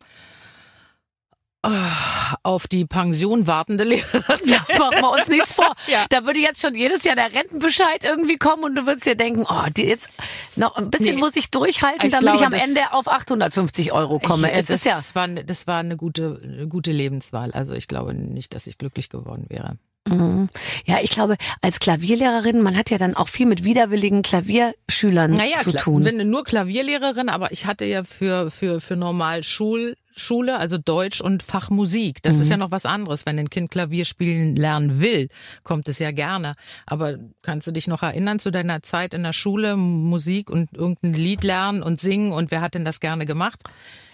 [2.43, 4.23] auf die Pension wartende Lehrerin.
[4.45, 5.73] Ja, machen wir uns nichts vor.
[5.87, 6.05] Ja.
[6.11, 9.45] Da würde jetzt schon jedes Jahr der Rentenbescheid irgendwie kommen und du würdest dir denken,
[9.49, 10.09] oh, die jetzt
[10.57, 11.21] noch ein bisschen Nee.
[11.21, 14.51] muss ich durchhalten, Ich damit ich glaube, am das- Ende auf 850 Euro komme.
[14.51, 14.97] Ich, es ist ja.
[14.97, 17.53] Das war, das war eine gute, eine gute Lebenswahl.
[17.53, 19.77] Also ich glaube nicht, dass ich glücklich geworden wäre.
[20.09, 20.49] Mhm.
[20.85, 25.55] Ja, ich glaube, als Klavierlehrerin, man hat ja dann auch viel mit widerwilligen Klavierschülern Naja,
[25.59, 26.03] zu tun.
[26.03, 31.21] bin nur Klavierlehrerin, aber ich hatte ja für, für, für normal Schul, Schule, also Deutsch
[31.21, 32.23] und Fach Musik.
[32.23, 32.51] Das ist Mhm.
[32.51, 33.27] ja noch was anderes.
[33.27, 35.29] Wenn ein Kind Klavier spielen lernen will,
[35.63, 36.53] kommt es ja gerne.
[36.87, 41.15] Aber kannst du dich noch erinnern zu deiner Zeit in der Schule, Musik und irgendein
[41.15, 43.61] Lied lernen und singen und wer hat denn das gerne gemacht?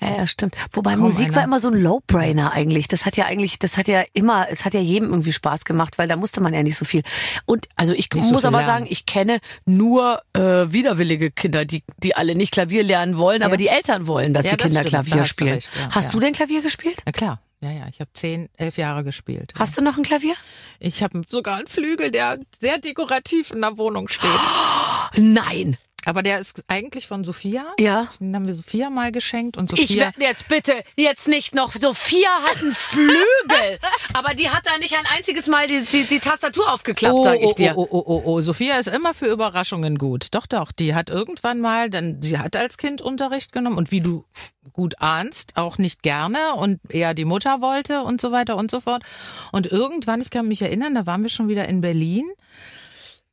[0.01, 0.55] Ja, ja, stimmt.
[0.73, 1.45] Wobei Kaum Musik war einer.
[1.47, 2.87] immer so ein Low-Brainer eigentlich.
[2.87, 5.99] Das hat ja eigentlich, das hat ja immer, es hat ja jedem irgendwie Spaß gemacht,
[5.99, 7.03] weil da musste man ja nicht so viel.
[7.47, 8.67] Und also ich Nicht so muss viel aber lernen.
[8.85, 13.57] sagen, ich kenne nur äh, widerwillige Kinder, die, die alle nicht Klavier lernen wollen, aber
[13.57, 14.95] die Eltern wollen, dass Ja, die das Kinder stimmt.
[14.95, 15.55] Da Klavier spielen.
[15.55, 16.11] recht, ja, Hast ja.
[16.13, 17.03] du denn Klavier gespielt?
[17.05, 17.41] Na klar.
[17.61, 19.53] Ja, ja, ich habe zehn, elf Jahre gespielt.
[19.59, 20.35] Hast du noch ein Klavier?
[20.79, 24.31] Ich habe sogar einen Flügel, der sehr dekorativ in der Wohnung steht.
[25.17, 25.77] Nein.
[26.05, 27.67] Aber der ist eigentlich von Sophia.
[27.79, 28.09] Ja.
[28.21, 30.05] Den haben wir Sophia mal geschenkt und Ich Sophia.
[30.05, 33.79] werde jetzt bitte, jetzt nicht noch, Sophia hat einen Flügel.
[34.15, 37.53] aber die hat da nicht ein einziges Mal die, die, die Tastatur aufgeklappt, sag ich
[37.55, 37.75] dir.
[37.77, 38.41] Oh, oh, oh, oh, oh.
[38.41, 40.29] Sophia ist immer für Überraschungen gut.
[40.35, 40.73] Doch, doch.
[40.73, 44.25] Die hat irgendwann mal, dann, sie hat als Kind Unterricht genommen und wie du
[44.73, 48.81] gut ahnst, auch nicht gerne und eher die Mutter wollte und so weiter und so
[48.81, 49.03] fort.
[49.51, 52.25] Und irgendwann, ich kann mich erinnern, da waren wir schon wieder in Berlin.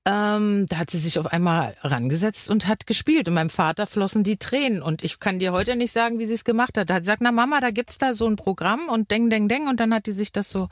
[0.07, 3.27] Ähm, da hat sie sich auf einmal rangesetzt und hat gespielt.
[3.27, 4.83] Und meinem Vater flossen die Tränen.
[4.83, 6.89] Und ich kann dir heute nicht sagen, wie sie es gemacht hat.
[6.89, 9.47] Da hat sie gesagt, na Mama, da gibt's da so ein Programm und deng, deng,
[9.47, 9.67] deng.
[9.67, 10.69] Und dann hat die sich das so,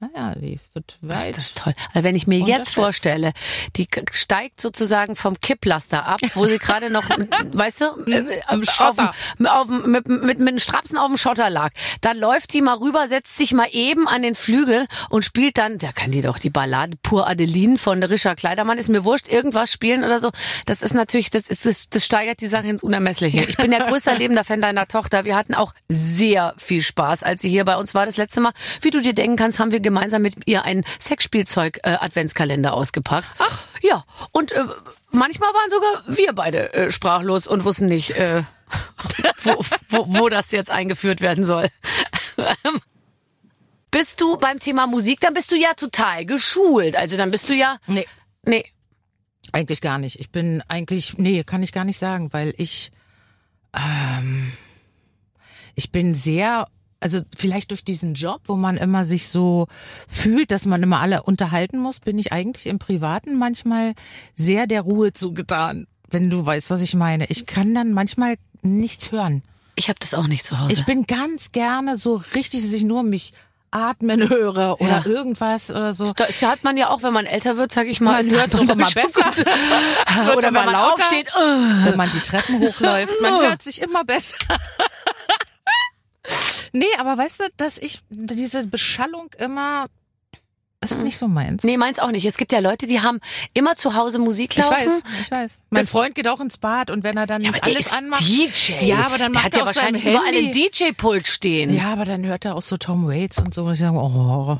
[0.00, 1.36] naja, die es wird Was weit.
[1.36, 1.74] ist das toll.
[1.92, 3.32] Also wenn ich mir jetzt vorstelle,
[3.76, 7.04] die steigt sozusagen vom Kipplaster ab, wo sie gerade noch,
[7.52, 9.14] weißt du, äh, Am auf, Schotter.
[9.44, 11.70] auf, dem- mit, mit, mit den Strapsen auf dem Schotter lag.
[12.00, 15.78] Dann läuft die mal rüber, setzt sich mal eben an den Flügel und spielt dann,
[15.78, 19.70] da kann die doch die Ballade Pur Adeline von Richard Kleidermann, ist mir wurscht, irgendwas
[19.70, 20.30] spielen oder so.
[20.66, 23.42] Das ist natürlich, das ist, das, das steigert die Sache ins Unermessliche.
[23.44, 25.24] Ich bin der größte lebender Fan deiner Tochter.
[25.24, 28.52] Wir hatten auch sehr viel Spaß, als sie hier bei uns war das letzte Mal.
[28.80, 33.26] Wie du dir denken kannst, haben wir gemeinsam mit ihr einen Sexspielzeug-Adventskalender ausgepackt.
[33.38, 33.58] Ach.
[33.82, 34.64] Ja, und äh,
[35.10, 38.44] manchmal waren sogar wir beide äh, sprachlos und wussten nicht, äh,
[39.42, 41.68] wo, wo, wo das jetzt eingeführt werden soll.
[43.90, 46.94] bist du beim Thema Musik, dann bist du ja total geschult.
[46.94, 48.06] Also dann bist du ja, Nee,
[48.44, 48.64] nee,
[49.52, 50.20] eigentlich gar nicht.
[50.20, 52.92] Ich bin eigentlich, nee, kann ich gar nicht sagen, weil ich,
[53.74, 54.52] ähm,
[55.74, 56.68] ich bin sehr
[57.00, 59.66] also vielleicht durch diesen Job, wo man immer sich so
[60.08, 63.94] fühlt, dass man immer alle unterhalten muss, bin ich eigentlich im Privaten manchmal
[64.34, 67.26] sehr der Ruhe zugetan, wenn du weißt, was ich meine.
[67.30, 69.42] Ich kann dann manchmal nichts hören.
[69.76, 70.72] Ich habe das auch nicht zu Hause.
[70.74, 73.32] Ich bin ganz gerne so richtig, dass ich nur mich
[73.72, 75.06] atmen höre oder Ja.
[75.06, 76.12] irgendwas oder so.
[76.16, 78.22] das hat man ja auch, wenn man älter wird, sag ich mal.
[78.22, 79.30] Man hört auch immer besser.
[80.36, 81.04] Oder wenn man lauter.
[81.04, 81.28] aufsteht.
[81.28, 81.84] äh.
[81.86, 83.14] wenn man die Treppen hochläuft.
[83.22, 84.36] Man hört sich immer besser.
[86.72, 89.86] Nee, aber weißt du, dass ich diese Beschallung immer
[90.82, 91.62] ist nicht so meins.
[91.62, 92.24] Nee, meins auch nicht.
[92.24, 93.20] Es gibt ja Leute, die haben
[93.52, 94.72] immer zu Hause Musik Ich laufen.
[94.86, 95.60] weiß, ich weiß.
[95.68, 97.94] Mein Das- Freund geht auch ins Bad und wenn er dann Ja, nicht alles ist
[97.94, 98.26] anmacht.
[98.26, 98.72] DJ.
[98.86, 101.68] Ja, aber dann der macht hat er ja wahrscheinlich überall einen DJ-Pult stehen.
[101.74, 103.64] Ja, aber dann hört er auch so Tom Waits und so.
[103.64, 104.58] Und ich sage, oh,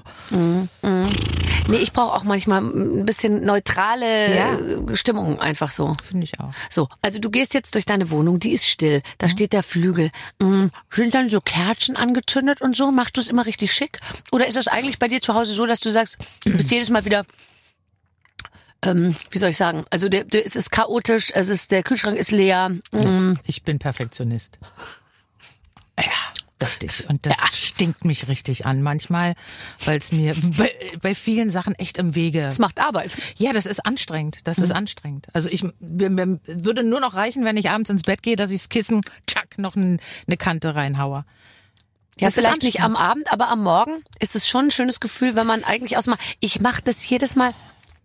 [1.68, 4.54] Nee, ich brauche auch manchmal ein bisschen neutrale Ja.
[4.58, 5.94] äh, Stimmung einfach so.
[6.06, 6.52] finde ich auch.
[6.68, 10.10] So, also du gehst jetzt durch deine Wohnung, die ist still, da steht der Flügel.
[10.40, 12.90] Mm, Sind dann so Kerzen angezündet und so?
[12.90, 13.98] Machst du es immer richtig schick?
[14.32, 16.09] Oder ist das eigentlich bei dir zu Hause so, dass du sagst,
[16.44, 17.24] du bist jedes Mal wieder,
[18.82, 22.16] ähm, wie soll ich sagen, also der, der, es ist chaotisch, es ist, der Kühlschrank
[22.18, 22.70] ist leer.
[22.92, 24.58] Mm, Ich bin Perfektionist.
[25.98, 27.06] Ja, richtig.
[27.10, 29.34] Und das stinkt mich richtig an manchmal,
[29.84, 32.40] weil es mir bei, bei vielen Sachen echt im Wege.
[32.40, 33.16] Das macht Arbeit.
[33.36, 34.38] Ja, das ist anstrengend.
[34.44, 34.64] Das Mhm.
[34.64, 35.26] ist anstrengend.
[35.34, 38.50] Also ich mir, mir würde nur noch reichen, wenn ich abends ins Bett gehe, dass
[38.50, 41.26] ich das Kissen, tschack, noch ein, eine Kante reinhaue.
[42.20, 42.96] Ja, Das vielleicht nicht am.
[42.96, 46.20] Abend, aber am Morgen ist es schon ein schönes Gefühl, wenn man eigentlich ausmacht.
[46.40, 47.52] Ich mache das jedes Mal.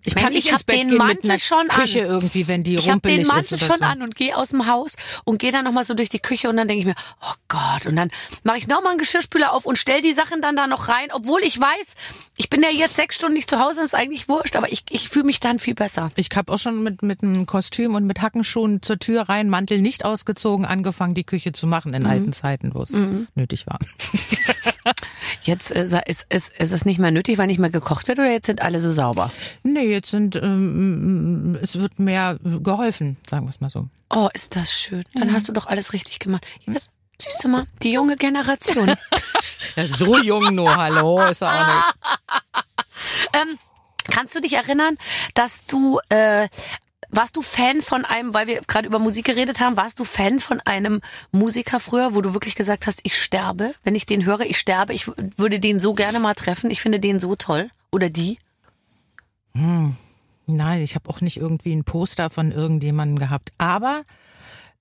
[0.08, 1.68] Ich kann nicht ich ins hab Bett den gehen Mantel mit einer schon an.
[1.70, 3.84] Küche irgendwie, wenn die Ich habe den rumpelig Mantel ist oder schon so.
[3.86, 6.58] an und gehe aus dem Haus und gehe dann nochmal so durch die Küche und
[6.58, 8.10] dann denke ich mir, oh Gott, und dann
[8.44, 11.42] mache ich nochmal einen Geschirrspüler auf und stell die Sachen dann da noch rein, obwohl
[11.44, 11.96] ich weiß,
[12.38, 14.84] ich bin ja jetzt sechs Stunden nicht zu Hause, das ist eigentlich wurscht, aber ich,
[14.90, 16.12] ich fühle mich dann viel besser.
[16.16, 19.82] Ich habe auch schon mit, mit einem Kostüm und mit Hackenschuhen zur Tür rein, Mantel
[19.82, 21.96] nicht ausgezogen, angefangen, die Küche zu machen Mhm.
[21.96, 22.92] in alten Zeiten, wo es
[23.36, 23.80] nötig war.
[25.42, 28.32] Jetzt äh, ist, ist, ist es nicht mehr nötig, weil nicht mehr gekocht wird oder
[28.32, 29.32] jetzt sind alle so sauber?
[29.64, 33.88] Nee, jetzt sind, ähm, es wird mehr geholfen, sagen wir es mal so.
[34.10, 35.04] Oh, ist das schön.
[35.16, 36.46] Dann hast du doch alles richtig gemacht.
[36.66, 38.96] Jetzt, siehst du mal, die junge Generation.
[39.76, 42.66] Ja, so jung nur, hallo, ist er auch nicht.
[43.34, 43.60] Ähm,
[44.10, 44.98] kannst du dich erinnern,
[45.34, 46.48] dass du äh,
[47.16, 50.40] warst du Fan von einem, weil wir gerade über Musik geredet haben, warst du Fan
[50.40, 51.02] von einem
[51.32, 54.94] Musiker früher, wo du wirklich gesagt hast, ich sterbe, wenn ich den höre, ich sterbe,
[54.94, 58.38] ich würde den so gerne mal treffen, ich finde den so toll oder die?
[60.48, 63.52] Nein, ich habe auch nicht irgendwie ein Poster von irgendjemandem gehabt.
[63.58, 64.04] Aber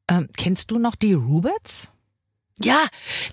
[0.09, 1.89] ähm, kennst du noch die Rubets?
[2.63, 2.83] Ja,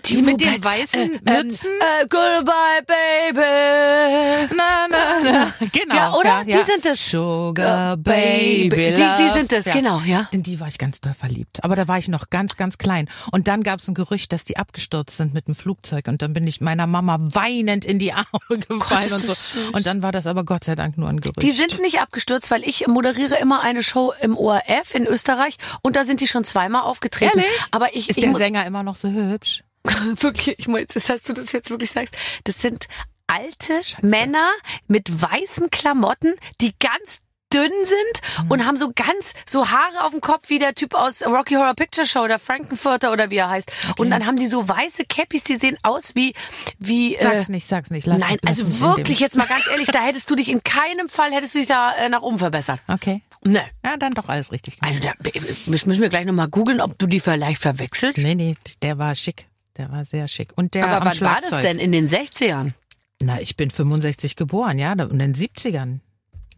[0.04, 1.70] die, Die mit den weißen äh, Mützen?
[1.80, 4.52] Äh, goodbye, baby.
[4.56, 5.52] Na, na, na.
[5.72, 5.94] Genau.
[5.94, 6.44] Ja, oder?
[6.44, 7.08] Die sind es.
[7.08, 8.94] Sugar Äh, Baby.
[8.96, 10.28] Die- die sind es, genau, ja.
[10.32, 11.62] In die war ich ganz doll verliebt.
[11.62, 13.08] Aber da war ich noch ganz, ganz klein.
[13.30, 16.08] Und dann gab es ein Gerücht, dass die abgestürzt sind mit dem Flugzeug.
[16.08, 18.26] Und dann bin ich meiner Mama weinend in die Arme
[18.68, 19.34] gefallen ist und so.
[19.34, 19.52] süß.
[19.72, 21.40] Und dann war das aber Gott sei Dank nur ein Gerücht.
[21.42, 25.94] Die sind nicht abgestürzt, weil ich moderiere immer eine Show im ORF in Österreich und
[25.94, 27.38] da sind die schon zweimal aufgetreten.
[27.38, 27.60] Ehrlich?
[27.70, 29.64] Aber ich, Ist ich der Sänger immer noch so hübsch?
[30.20, 32.86] wirklich, ich meine, das heißt du das jetzt wirklich sagst, das sind
[33.26, 34.52] alte Männer
[34.86, 37.21] mit weißen Klamotten, die ganz
[37.52, 38.50] dünn sind Mhm.
[38.50, 41.74] und haben so ganz so Haare auf dem Kopf wie der Typ aus Rocky Horror
[41.74, 43.70] Picture Show oder Frankenfurter oder wie er heißt.
[43.98, 46.34] Und dann haben die so weiße Cappies, die sehen aus wie
[46.78, 48.06] wie Sag's äh, nicht, sag's nicht.
[48.06, 51.08] Lass Nein, lass also wirklich jetzt mal ganz ehrlich, da hättest du dich in keinem
[51.08, 52.80] Fall hättest du dich da äh, nach oben verbessert.
[52.88, 53.22] Okay.
[53.44, 53.62] Ne.
[53.84, 54.94] Ja, dann doch alles richtig gemacht.
[54.94, 58.18] Also da müssen müssen wir gleich nochmal googeln, ob du die vielleicht verwechselst.
[58.18, 59.46] Nee, nee, der war schick.
[59.76, 60.50] Der war sehr schick.
[60.54, 61.78] Und der Aber wann war das denn?
[61.78, 62.72] In den 60ern?
[63.20, 66.00] Na, ich bin 65 geboren, ja, in den 70ern.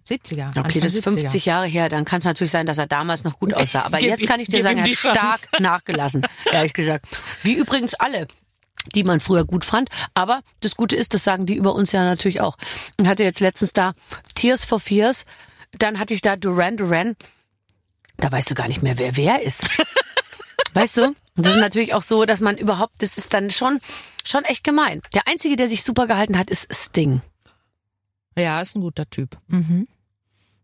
[0.09, 0.51] 70er.
[0.51, 1.21] Okay, Anfang das ist 70er.
[1.21, 1.89] 50 Jahre her.
[1.89, 3.83] Dann kann es natürlich sein, dass er damals noch gut aussah.
[3.83, 5.49] Aber jetzt kann ich dir sagen, er hat stark Chance.
[5.61, 7.07] nachgelassen, ehrlich gesagt.
[7.43, 8.29] Wie übrigens alle
[8.95, 9.89] die man früher gut fand.
[10.13, 12.59] Aber das Gute ist, das sagen die über uns ja natürlich auch.
[12.99, 13.95] Und hatte jetzt letztens da
[14.35, 15.25] Tears for Fears.
[15.79, 17.17] Dann hatte ich da Duran Duran.
[18.19, 19.65] Da weißt du gar nicht mehr, wer wer ist.
[20.75, 21.15] Weißt du?
[21.37, 23.81] Und das ist natürlich auch so, dass man überhaupt, das ist dann schon,
[24.25, 25.01] schon echt gemein.
[25.15, 27.23] Der Einzige, der sich super gehalten hat, ist Sting.
[28.37, 29.39] Ja, ist ein guter Typ.
[29.47, 29.87] Mhm.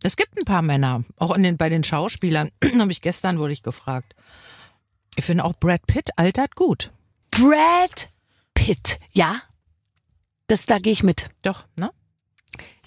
[0.03, 2.51] Es gibt ein paar Männer, auch in den, bei den Schauspielern.
[2.79, 4.15] Habe ich gestern wurde ich gefragt.
[5.17, 6.91] Ich finde auch Brad Pitt altert gut.
[7.31, 8.09] Brad
[8.55, 8.99] Pitt.
[9.13, 9.43] Ja?
[10.47, 11.29] Das, da gehe ich mit.
[11.43, 11.91] Doch, ne?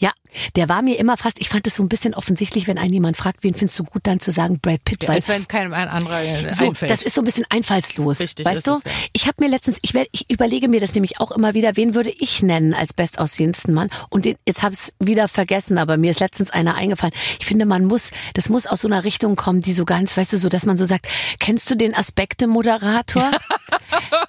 [0.03, 0.11] Ja,
[0.57, 3.15] der war mir immer fast, ich fand es so ein bisschen offensichtlich, wenn einen jemand
[3.15, 5.73] fragt, wen findest du gut, dann zu sagen Brad Pitt, weil Als wenn es keinem
[5.73, 6.91] ein anderer so, einfällt.
[6.91, 8.19] das ist so ein bisschen einfallslos.
[8.19, 8.73] Richtig weißt du?
[8.73, 8.91] es, ja.
[9.13, 11.95] Ich habe mir letztens, ich, werd, ich überlege mir das nämlich auch immer wieder, wen
[11.95, 13.89] würde ich nennen als bestaussehendsten Mann?
[14.09, 17.13] Und den, jetzt habe ich es wieder vergessen, aber mir ist letztens einer eingefallen.
[17.39, 20.33] Ich finde, man muss, das muss aus so einer Richtung kommen, die so ganz, weißt
[20.33, 21.07] du, so, dass man so sagt,
[21.39, 23.31] kennst du den Aspekte-Moderator?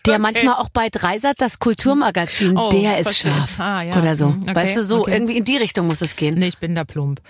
[0.06, 3.32] Der manchmal auch bei Dreisat, das Kulturmagazin, Oh, der ist verstehe.
[3.32, 3.58] scharf.
[3.60, 3.96] Ah, ja.
[3.98, 4.28] Oder so.
[4.28, 5.12] Mhm, okay, Weißt du, so okay.
[5.12, 6.34] irgendwie in die Richtung muss es gehen.
[6.34, 7.20] Nee, ich bin da plump.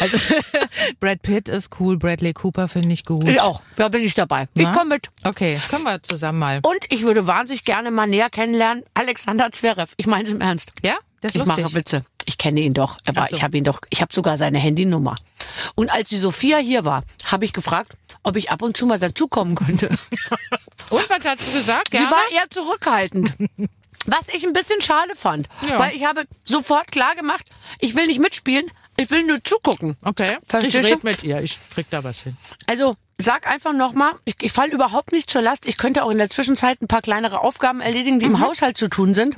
[0.00, 0.16] Also
[1.00, 3.28] Brad Pitt ist cool, Bradley Cooper finde ich gut.
[3.28, 3.62] Ich auch.
[3.76, 4.48] Da bin ich dabei.
[4.54, 4.72] Ich Na?
[4.72, 5.08] komme mit.
[5.24, 6.60] Okay, kommen wir zusammen mal.
[6.62, 9.92] Und ich würde wahnsinnig gerne mal näher kennenlernen, Alexander Zverev.
[9.96, 10.72] Ich meine es im Ernst.
[10.82, 11.64] Ja, das ist Ich lustig.
[11.64, 12.04] mache Witze.
[12.24, 13.36] Ich kenne ihn doch, aber so.
[13.36, 15.16] ich habe ihn doch, ich habe sogar seine Handynummer.
[15.74, 18.98] Und als die Sophia hier war, habe ich gefragt, ob ich ab und zu mal
[19.00, 19.88] dazukommen könnte.
[20.90, 21.88] Und was hast du gesagt?
[21.90, 22.10] Sie Gerne?
[22.12, 23.34] war eher zurückhaltend.
[24.06, 25.78] Was ich ein bisschen schade fand, Ja.
[25.78, 27.44] weil ich habe sofort klar gemacht,
[27.82, 29.96] ich will nicht mitspielen, ich will nur zugucken.
[30.02, 31.42] Okay, Verstehst ich rede mit ihr.
[31.42, 32.36] Ich krieg da was hin.
[32.66, 35.66] Also sag einfach nochmal, ich, ich falle überhaupt nicht zur Last.
[35.66, 38.88] Ich könnte auch in der Zwischenzeit ein paar kleinere Aufgaben erledigen, die im Haushalt zu
[38.88, 39.36] tun sind.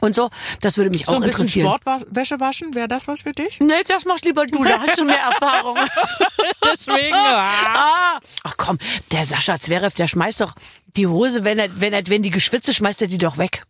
[0.00, 1.66] Und so, das würde mich So auch ein bisschen interessieren.
[1.80, 3.58] Sportwäsche waschen, wäre das was für dich?
[3.58, 5.76] Nee, das machst lieber du, da hast du mehr Erfahrung.
[6.64, 7.14] Deswegen.
[7.14, 8.20] ah.
[8.44, 8.78] ach komm,
[9.10, 10.54] der Sascha Zverev, der schmeißt doch
[10.96, 13.62] die Hose, wenn er, wenn er, wenn die geschwitzt ist, schmeißt er die doch weg.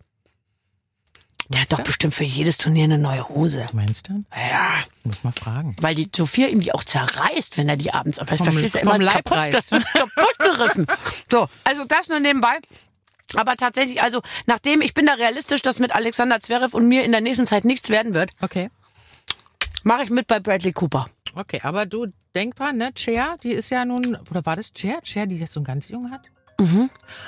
[1.51, 1.85] Der hat doch du?
[1.85, 3.65] bestimmt für jedes Turnier eine neue Hose.
[3.73, 4.25] Meinst du?
[4.37, 5.75] Ja, Muss mal fragen.
[5.81, 8.29] weil die Sophia ihm die auch zerreißt, wenn er die abends auf.
[8.29, 9.71] Vom- Verstehst du immer Leib kaputt, reißt.
[9.93, 10.87] kaputt gerissen.
[11.31, 12.59] So, also das nur nebenbei.
[13.35, 17.13] Aber tatsächlich, also nachdem ich bin da realistisch, dass mit Alexander Zverev und mir in
[17.13, 18.71] der nächsten Zeit nichts werden wird, Okay.
[19.83, 21.07] mache ich mit bei Bradley Cooper.
[21.35, 22.91] Okay, aber du denk dran, ne?
[22.95, 25.01] Cher, die ist ja nun, oder war das Cher?
[25.03, 26.23] Cher, die jetzt so einen ganz jung hat?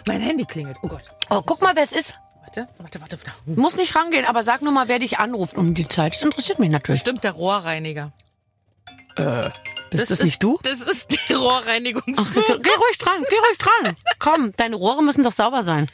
[0.08, 0.76] Mein Handy klingelt.
[0.82, 1.02] Oh Gott.
[1.28, 2.18] Oh, guck mal, wer es ist.
[2.56, 3.60] Warte, warte, warte, warte.
[3.60, 6.14] Muss nicht rangehen, aber sag nur mal, wer dich anruft um die Zeit.
[6.14, 7.00] Das interessiert mich natürlich.
[7.00, 8.12] Stimmt, der Rohrreiniger.
[9.90, 10.58] Bist das, nicht du?
[10.62, 12.58] Das ist die Rohrreinigungsfirma.
[12.62, 13.96] Geh ruhig dran, geh ruhig dran.
[14.18, 15.88] Komm, deine Rohre müssen doch sauber sein.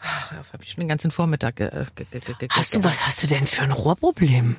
[0.00, 3.22] Ach, hab ich schon den ganzen Vormittag ge ge ge ge Hast du, was hast
[3.22, 4.56] du denn für ein Rohrproblem?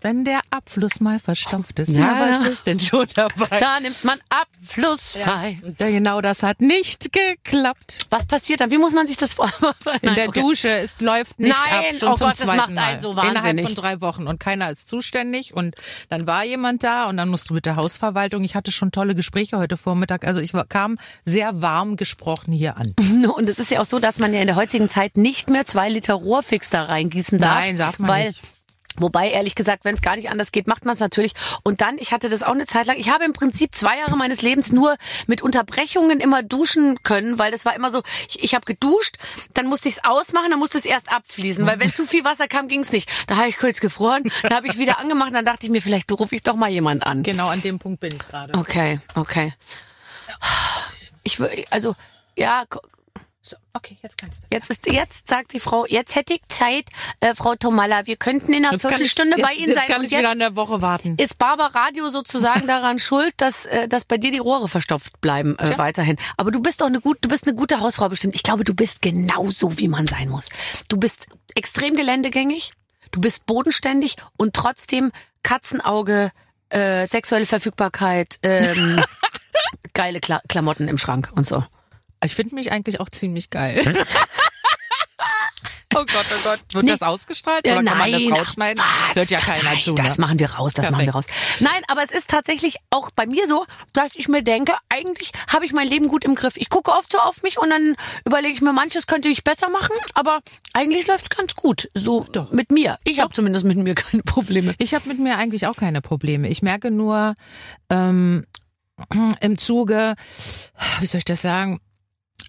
[0.00, 3.58] Wenn der Abfluss mal verstopft ist, Ja, na, was ist denn schon dabei?
[3.58, 5.60] Da nimmt man abflussfrei.
[5.78, 8.06] Ja, genau das hat nicht geklappt.
[8.10, 8.70] Was passiert dann?
[8.70, 9.72] Wie muss man sich das vorstellen?
[10.02, 12.70] In der Dusche, es läuft nicht Nein, ab, schon oh zum Gott, das zweiten macht
[12.70, 12.82] Mal.
[12.82, 13.64] einen so Innerhalb wahnsinnig.
[13.66, 15.76] von drei Wochen und keiner ist zuständig und
[16.08, 18.42] dann war jemand da und dann musst du mit der Hausverwaltung.
[18.44, 22.94] Ich hatte schon tolle Gespräche heute Vormittag, also ich kam sehr warm gesprochen hier an.
[23.36, 25.64] Und es ist ja auch so, dass man ja in der heutigen Zeit nicht mehr
[25.64, 27.54] zwei Liter Rohrfix da reingießen darf.
[27.60, 28.42] Nein, darf man weil, nicht.
[28.96, 31.32] Wobei, ehrlich gesagt, wenn es gar nicht anders geht, macht man es natürlich.
[31.62, 34.16] Und dann, ich hatte das auch eine Zeit lang, ich habe im Prinzip zwei Jahre
[34.16, 38.54] meines Lebens nur mit Unterbrechungen immer duschen können, weil das war immer so, ich, ich
[38.54, 39.16] habe geduscht,
[39.54, 42.48] dann musste ich es ausmachen, dann musste es erst abfließen, weil wenn zu viel Wasser
[42.48, 43.10] kam, ging es nicht.
[43.26, 46.10] Da habe ich kurz gefroren, dann habe ich wieder angemacht, dann dachte ich mir, vielleicht
[46.12, 47.22] rufe ich doch mal jemand an.
[47.22, 48.54] Genau an dem Punkt bin ich gerade.
[48.54, 49.52] Okay, okay.
[51.22, 51.38] Ich
[51.70, 51.94] also
[52.36, 52.64] ja,
[53.44, 54.46] So, okay, jetzt kannst du.
[54.52, 56.84] jetzt ist jetzt sagt die Frau, jetzt hätte ich Zeit,
[57.18, 59.78] äh, Frau Tomalla, wir könnten in einer Jetzt kann ich- Viertelstunde bei jetzt, Ihnen jetzt
[59.80, 61.16] sein kann und ich wieder jetzt eine Woche warten.
[61.18, 65.58] ist Barber Radio sozusagen daran schuld, dass äh, dass bei dir die Rohre verstopft bleiben
[65.58, 66.18] äh, weiterhin.
[66.36, 68.36] Aber du bist doch eine gut, du bist eine gute Hausfrau bestimmt.
[68.36, 70.48] Ich glaube, du bist genau so, wie man sein muss.
[70.88, 71.26] Du bist
[71.56, 72.70] extrem geländegängig,
[73.10, 75.10] du bist bodenständig und trotzdem
[75.42, 76.30] Katzenauge,
[76.68, 79.02] äh, sexuelle Verfügbarkeit, ähm,
[79.94, 81.64] geile Kla Klamotten im Schrank und so.
[82.24, 83.80] Ich finde mich eigentlich auch ziemlich geil.
[85.94, 86.60] oh Gott, oh Gott.
[86.72, 86.90] Wird Nee.
[86.92, 88.82] das ausgestrahlt Äh, oder kann man nein, das rausschneiden?
[88.84, 89.16] ach, was?
[89.16, 89.94] Hört ja keiner Nein, zu.
[89.94, 90.22] Das ne?
[90.22, 91.26] machen wir raus, das machen wir raus.
[91.60, 95.66] Nein, aber es ist tatsächlich auch bei mir so, dass ich mir denke, eigentlich habe
[95.66, 96.56] ich mein Leben gut im Griff.
[96.56, 99.68] Ich gucke oft so auf mich und dann überlege ich mir, manches könnte ich besser
[99.68, 100.40] machen, aber
[100.72, 101.90] eigentlich läuft es ganz gut.
[101.94, 102.98] So mit mir.
[103.04, 104.74] Ich habe zumindest mit mir keine Probleme.
[104.78, 106.48] Ich habe mit mir eigentlich auch keine Probleme.
[106.48, 107.34] Ich merke nur
[107.90, 108.46] ähm,
[109.40, 110.14] im Zuge,
[111.00, 111.80] wie soll ich das sagen?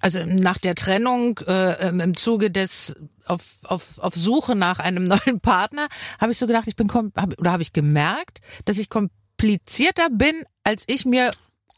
[0.01, 5.03] Also nach der Trennung, äh, ähm, im Zuge des auf, auf, auf Suche nach einem
[5.05, 5.87] neuen Partner,
[6.19, 10.43] habe ich so gedacht, ich bin hab, oder habe ich gemerkt, dass ich komplizierter bin,
[10.63, 11.31] als ich mir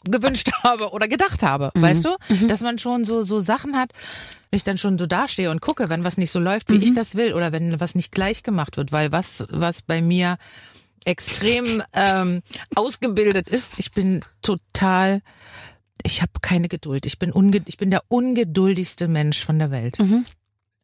[0.03, 2.15] gewünscht habe oder gedacht habe, weißt du?
[2.47, 3.91] Dass man schon so so Sachen hat,
[4.49, 6.93] wenn ich dann schon so dastehe und gucke, wenn was nicht so läuft, wie ich
[6.93, 10.37] das will oder wenn was nicht gleich gemacht wird, weil was was bei mir
[11.05, 12.41] extrem ähm,
[12.75, 15.21] ausgebildet ist, ich bin total
[16.05, 17.05] ich habe keine Geduld.
[17.05, 19.97] Ich bin unge ich bin der ungeduldigste Mensch von der Welt.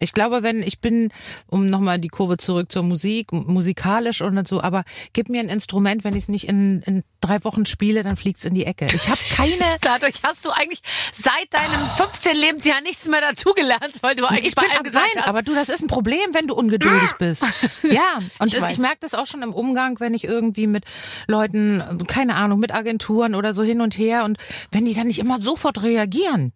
[0.01, 1.09] Ich glaube, wenn ich bin,
[1.47, 4.83] um nochmal die Kurve zurück zur Musik, musikalisch und so, aber
[5.13, 8.43] gib mir ein Instrument, wenn ich es nicht in, in drei Wochen spiele, dann fliegt's
[8.45, 8.87] in die Ecke.
[8.93, 9.77] Ich habe keine.
[9.81, 10.81] Dadurch hast du eigentlich
[11.13, 15.05] seit deinem 15 Lebensjahr nichts mehr dazugelernt, weil du eigentlich ich bei bin allem gesagt
[15.13, 15.29] nein, hast.
[15.29, 17.45] aber du, das ist ein Problem, wenn du ungeduldig bist.
[17.83, 20.85] Ja, und Ich ich merke das auch schon im Umgang, wenn ich irgendwie mit
[21.27, 24.37] Leuten, keine Ahnung, mit Agenturen oder so hin und her und
[24.71, 26.53] wenn die dann nicht immer sofort reagieren.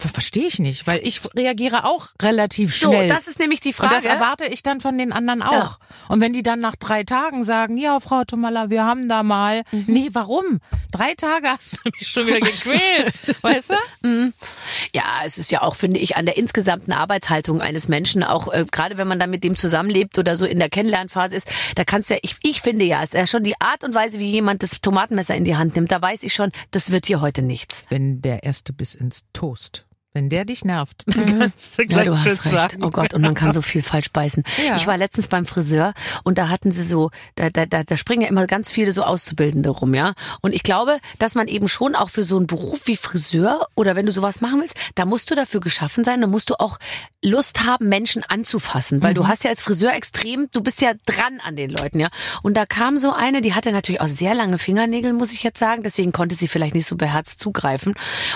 [0.00, 3.08] Ver- Verstehe ich nicht, weil ich reagiere auch relativ so, schnell.
[3.08, 3.94] das ist nämlich die und Frage.
[3.94, 5.78] das erwarte ich dann von den anderen auch.
[6.08, 9.62] Und wenn die dann nach drei Tagen sagen, ja, Frau Tomala, wir haben da mal.
[9.70, 9.84] Mhm.
[9.86, 10.60] Nee, warum?
[10.90, 13.12] Drei Tage hast du mich schon wieder gequält.
[13.42, 13.70] weißt
[14.02, 14.32] du?
[14.94, 18.64] Ja, es ist ja auch, finde ich, an der insgesamten Arbeitshaltung eines Menschen, auch äh,
[18.70, 22.10] gerade wenn man dann mit dem zusammenlebt oder so in der Kennenlernphase ist, da kannst
[22.10, 24.26] du ja, ich, ich finde ja, es ist ja schon die Art und Weise, wie
[24.30, 27.42] jemand das Tomatenmesser in die Hand nimmt, da weiß ich schon, das wird hier heute
[27.42, 27.84] nichts.
[27.88, 32.06] Wenn der erste Biss ins Toast, wenn der dich nervt, dann kannst du Ja, gleich
[32.06, 32.54] du hast Tschüss recht.
[32.54, 32.82] sagen.
[32.84, 34.42] Oh Gott, und man kann so viel falsch beißen.
[34.66, 34.74] Ja.
[34.76, 35.94] Ich war letztens beim Friseur
[36.24, 39.02] und da hatten sie so, da, da, da, da springen ja immer ganz viele so
[39.02, 40.14] Auszubildende rum, ja.
[40.40, 43.94] Und ich glaube, dass man eben schon auch für so einen Beruf wie Friseur oder
[43.94, 46.78] wenn du sowas machen willst, da musst du dafür geschaffen sein, da musst du auch
[47.22, 51.38] Lust haben, Menschen anzufassen, weil du hast ja als Friseur extrem, du bist ja dran
[51.44, 52.08] an den Leuten, ja.
[52.42, 55.58] Und da kam so eine, die hatte natürlich auch sehr lange Fingernägel, muss ich jetzt
[55.58, 57.94] sagen, deswegen konnte sie vielleicht nicht so beherzt zugreifen.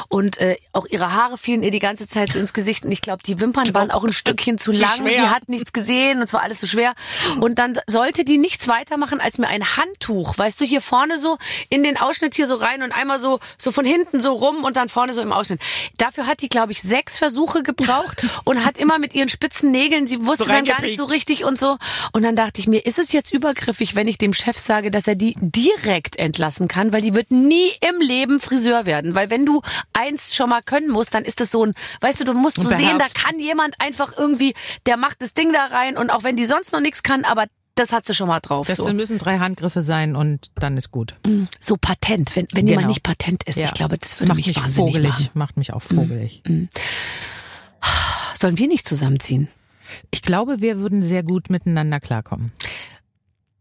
[0.09, 3.01] Und äh, auch ihre Haare fielen ihr die ganze Zeit so ins Gesicht und ich
[3.01, 4.97] glaube, die Wimpern waren auch ein Stückchen zu lang.
[4.97, 5.23] schwer.
[5.23, 6.95] Sie hat nichts gesehen und es war alles so schwer.
[7.41, 11.39] Und dann sollte die nichts weitermachen, als mir ein Handtuch, weißt du, hier vorne so
[11.71, 14.77] in den Ausschnitt hier so rein und einmal so so von hinten so rum und
[14.77, 15.61] dann vorne so im Ausschnitt.
[15.99, 20.07] Dafür hat die, glaube ich, sechs Versuche gebraucht und hat immer mit ihren spitzen Nägeln,
[20.07, 21.79] sie wusste So dann gar nicht so richtig und so.
[22.13, 25.07] Und dann dachte ich mir, ist es jetzt übergriffig, wenn ich dem Chef sage, dass
[25.07, 29.15] er die direkt entlassen kann, weil die wird nie im Leben Friseur werden.
[29.15, 32.25] Weil wenn du eins schon mal können musst, dann ist das so ein, weißt du,
[32.25, 34.55] du musst so sehen, da kann jemand einfach irgendwie,
[34.87, 37.47] der macht das Ding da rein und auch wenn die sonst noch nichts kann, aber
[37.77, 38.67] das hat sie schon mal drauf.
[38.67, 38.93] Das So.
[38.93, 41.15] müssen drei Handgriffe sein und dann ist gut.
[41.61, 42.89] so patent, wenn, wenn jemand Genau.
[42.89, 43.57] nicht patent ist.
[43.59, 43.67] Ja.
[43.67, 45.31] Ich glaube, das würde macht mich, mich wahnsinnig vogelig, machen.
[45.35, 46.43] macht mich auch vogelig.
[48.35, 49.49] Sollen wir nicht zusammenziehen?
[50.11, 52.53] Ich glaube, wir würden sehr gut miteinander klarkommen.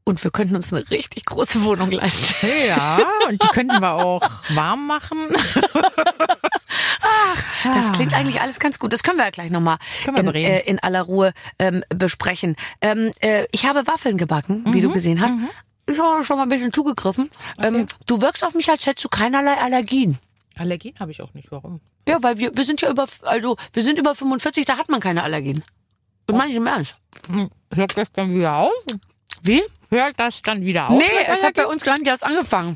[0.06, 2.26] Und wir könnten uns eine richtig große Wohnung leisten.
[2.68, 5.18] Ja, und die könnten wir auch warm machen.
[7.64, 8.94] Das klingt eigentlich alles ganz gut.
[8.94, 12.56] Das können wir ja gleich nochmal in, äh, in aller Ruhe ähm, besprechen.
[12.82, 15.34] Ähm, äh, ich habe Waffeln gebacken, wie du Mhm, gesehen hast.
[15.88, 17.30] Ich habe schon mal ein bisschen zugegriffen.
[17.62, 20.18] Ähm, du wirkst auf mich, als hättest du keinerlei Allergien.
[20.58, 21.52] Allergien habe ich auch nicht.
[21.52, 21.82] Warum?
[22.08, 25.00] Ja, weil wir, wir sind ja über, also wir sind über 45, da hat man
[25.00, 25.64] keine Allergien.
[26.26, 26.96] Das meine ich im Ernst.
[27.28, 28.72] Hm, Hört das dann wieder auf?
[29.42, 29.62] Wie?
[29.90, 30.98] Hört das dann wieder auf?
[30.98, 32.74] Nee, es hat bei uns gar nicht erst angefangen.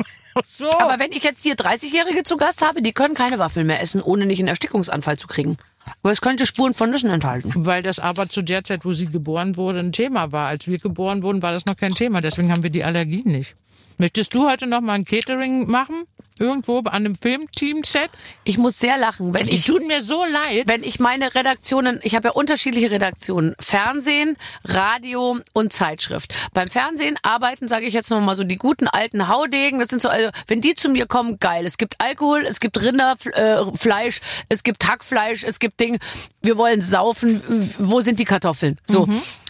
[0.58, 0.70] So.
[0.80, 4.02] Aber wenn ich jetzt hier 30-Jährige zu Gast habe, die können keine Waffeln mehr essen,
[4.02, 5.58] ohne nicht einen Erstickungsanfall zu kriegen.
[6.02, 7.52] Weil es könnte Spuren von Nüssen enthalten.
[7.56, 10.48] Weil das aber zu der Zeit, wo sie geboren wurde, ein Thema war.
[10.48, 12.22] Als wir geboren wurden, war das noch kein Thema.
[12.22, 13.56] Deswegen haben wir die Allergien nicht.
[13.98, 16.04] Möchtest du heute noch mal ein Catering machen?
[16.40, 18.10] Irgendwo an einem Filmteam-Set?
[18.44, 20.68] Ich muss sehr lachen, wenn Die ich tun mir so leid.
[20.68, 26.34] wenn ich meine Redaktionen, ich habe ja unterschiedliche Redaktionen, Fernsehen, Radio und Zeitschrift.
[26.54, 30.02] Beim Fernsehen arbeiten, sage ich jetzt noch mal so die guten alten Haudegen, das sind
[30.02, 31.66] so also wenn die zu mir kommen, geil.
[31.66, 36.00] Es gibt Alkohol, es gibt Rinderfleisch, äh, es gibt Hackfleisch, es gibt Ding,
[36.42, 37.42] wir wollen saufen,
[37.80, 38.78] wo sind die Kartoffeln?
[38.86, 39.08] So.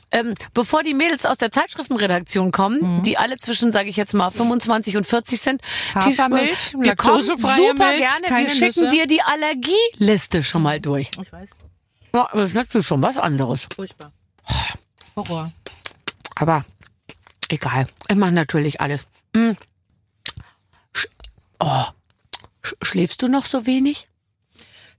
[0.10, 4.30] Ähm, bevor die Mädels aus der Zeitschriftenredaktion kommen, die alle zwischen, sage ich jetzt mal,
[4.30, 5.62] 25 und 40 sind,
[5.96, 8.89] die, Hafermilch, wir kommen super Milch, gerne, wir schicken Nüsse.
[8.89, 11.12] dir die Allergieliste schon mal durch.
[11.22, 11.50] Ich weiß.
[12.13, 13.67] Ja, das ist natürlich schon was anderes.
[13.76, 14.13] Furchtbar.
[15.15, 15.52] Horror.
[16.36, 16.63] Aber
[17.50, 17.88] egal.
[18.08, 19.08] Ich mache natürlich alles.
[19.36, 19.58] Hm.
[20.96, 21.08] Sch
[21.60, 21.84] oh.
[22.63, 24.08] Sch schläfst du noch so wenig?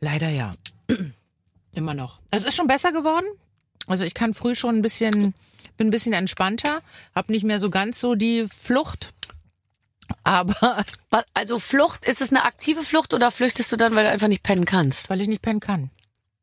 [0.00, 0.54] Leider ja.
[1.72, 2.20] Immer noch.
[2.30, 3.26] Es ist schon besser geworden.
[3.88, 5.34] Also ich kann früh schon ein bisschen,
[5.76, 6.80] bin ein bisschen entspannter,
[7.14, 9.12] habe nicht mehr so ganz so die Flucht.
[10.24, 10.84] Aber
[11.34, 14.42] Also Flucht, ist es eine aktive Flucht oder flüchtest du dann, weil du einfach nicht
[14.42, 15.10] pennen kannst?
[15.10, 15.90] weil ich nicht pennen kann.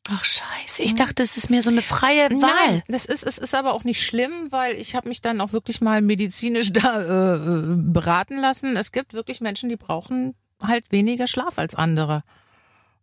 [0.07, 2.69] Ach scheiße, ich dachte, es ist mir so eine freie Wahl.
[2.69, 5.51] Nein, das ist, es ist aber auch nicht schlimm, weil ich habe mich dann auch
[5.51, 8.77] wirklich mal medizinisch da äh, äh, beraten lassen.
[8.77, 12.23] Es gibt wirklich Menschen, die brauchen halt weniger Schlaf als andere.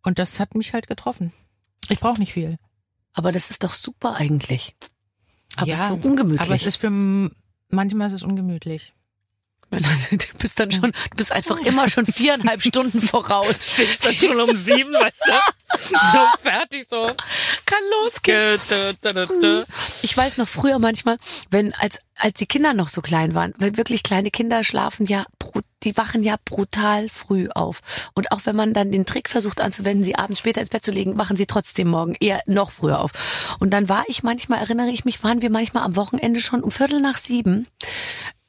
[0.01, 1.33] Und das hat mich halt getroffen.
[1.89, 2.57] Ich brauche nicht viel.
[3.13, 4.75] Aber das ist doch super eigentlich.
[5.55, 6.41] Aber Ja, es ist so ungemütlich.
[6.41, 6.89] Aber es ist für
[7.69, 8.93] manchmal ist es ungemütlich.
[10.11, 13.69] du bist dann schon, du bist einfach immer schon viereinhalb Stunden voraus.
[13.73, 15.87] Stehst dann schon um sieben, weißt du?
[15.89, 17.11] So fertig, so.
[17.65, 18.59] Kann losgehen.
[20.01, 21.17] Ich weiß noch früher manchmal,
[21.49, 25.25] wenn als als die Kinder noch so klein waren, weil wirklich kleine Kinder schlafen ja
[25.83, 27.81] die wachen ja brutal früh auf.
[28.13, 30.91] Und auch wenn man dann den Trick versucht anzuwenden, sie abends später ins Bett zu
[30.91, 33.11] legen, wachen sie trotzdem morgen eher noch früher auf.
[33.59, 36.71] Und dann war ich manchmal, erinnere ich mich, waren wir manchmal am Wochenende schon um
[36.71, 37.67] Viertel nach sieben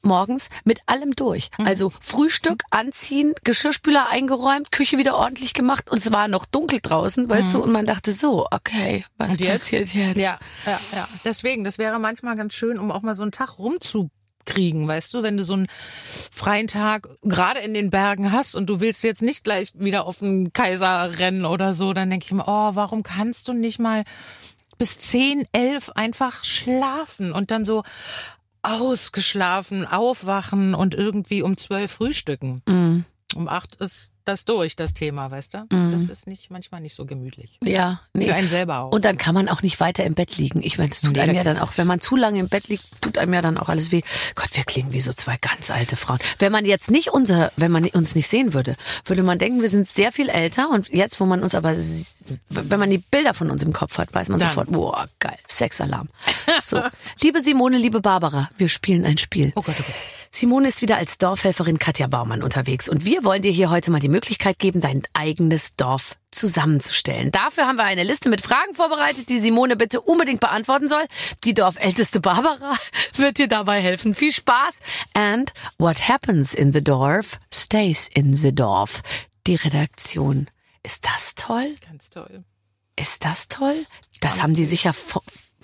[0.05, 1.51] morgens mit allem durch.
[1.59, 1.67] Mhm.
[1.67, 7.29] Also Frühstück, anziehen, Geschirrspüler eingeräumt, Küche wieder ordentlich gemacht und es war noch dunkel draußen,
[7.29, 9.33] weißt du, und man dachte so, okay, was Mhm.
[9.35, 9.63] Und jetzt?
[9.63, 10.19] passiert jetzt?
[10.19, 11.09] Ja, ja, ja.
[11.25, 15.23] Deswegen, das wäre manchmal ganz schön, um auch mal so einen Tag rumzukriegen, weißt du,
[15.23, 15.67] wenn du so einen
[16.31, 20.19] freien Tag gerade in den Bergen hast und du willst jetzt nicht gleich wieder auf
[20.19, 24.05] den Kaiser rennen oder so, dann denke ich mir, oh, warum kannst du nicht mal
[24.77, 27.85] bis 10, 11 einfach schlafen und dann so
[28.65, 32.63] ausgeschlafen, aufwachen und irgendwie um 12 frühstücken.
[32.67, 33.01] Mm,
[33.35, 35.59] Um 8 ist das durch, das Thema, weißt du?
[35.71, 35.93] Mhm.
[35.93, 37.59] Das ist nicht manchmal nicht so gemütlich.
[37.63, 38.27] ja, nee.
[38.27, 38.93] Für einen selber auch.
[38.93, 40.63] Und dann kann man auch nicht weiter im Bett liegen.
[40.63, 42.69] Ich meine, es tut Nee, einem ja dann auch, wenn man zu lange im Bett
[42.69, 44.01] liegt, tut einem ja dann auch alles weh.
[44.35, 46.19] Gott, wir klingen wie so zwei ganz alte Frauen.
[46.39, 49.69] Wenn man jetzt nicht unser, wenn man uns nicht sehen würde, würde man denken, wir
[49.69, 51.75] sind sehr viel älter und jetzt, wo man uns aber,
[52.49, 54.49] wenn man die Bilder von uns im Kopf hat, weiß man Dann.
[54.49, 56.09] sofort, boah, geil, Sexalarm.
[56.61, 56.81] So,
[57.21, 59.53] liebe Simone, liebe Barbara, wir spielen ein Spiel.
[59.57, 59.95] oh Gott, oh Gott.
[60.35, 64.01] Simone ist wieder als Dorfhelferin Katja Baumann unterwegs und wir wollen dir hier heute mal
[64.01, 67.31] die Möglichkeit geben, dein eigenes Dorf zusammenzustellen.
[67.31, 71.05] Dafür haben wir eine Liste mit Fragen vorbereitet, die Simone bitte unbedingt beantworten soll.
[71.45, 72.75] Die Dorfälteste Barbara
[73.15, 74.13] wird dir dabei helfen.
[74.13, 74.81] Viel Spaß
[75.15, 79.03] and what happens in the Dorf stays in the Dorf.
[79.47, 80.49] Die Redaktion.
[80.83, 81.77] Ist das toll?
[81.89, 82.43] Ganz toll.
[82.99, 83.87] Ist das toll?
[84.21, 84.95] Das haben die sicher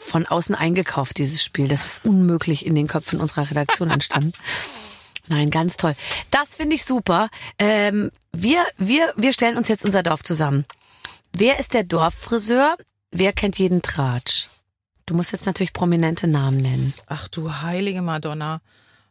[0.01, 1.69] von, außen eingekauft, dieses Spiel.
[1.69, 4.33] Das ist unmöglich in den Köpfen unserer Redaktion entstanden.
[5.29, 5.95] Nein, ganz toll.
[6.31, 7.29] Das finde ich super.
[7.59, 10.65] Ähm, wir, wir, wir stellen uns jetzt unser Dorf zusammen.
[11.33, 12.77] Wer ist der Dorffriseur?
[13.13, 14.49] Wer kennt jeden Tratsch?
[15.07, 16.95] Du musst jetzt natürlich prominente Namen nennen.
[17.07, 18.61] Ach du heilige Madonna.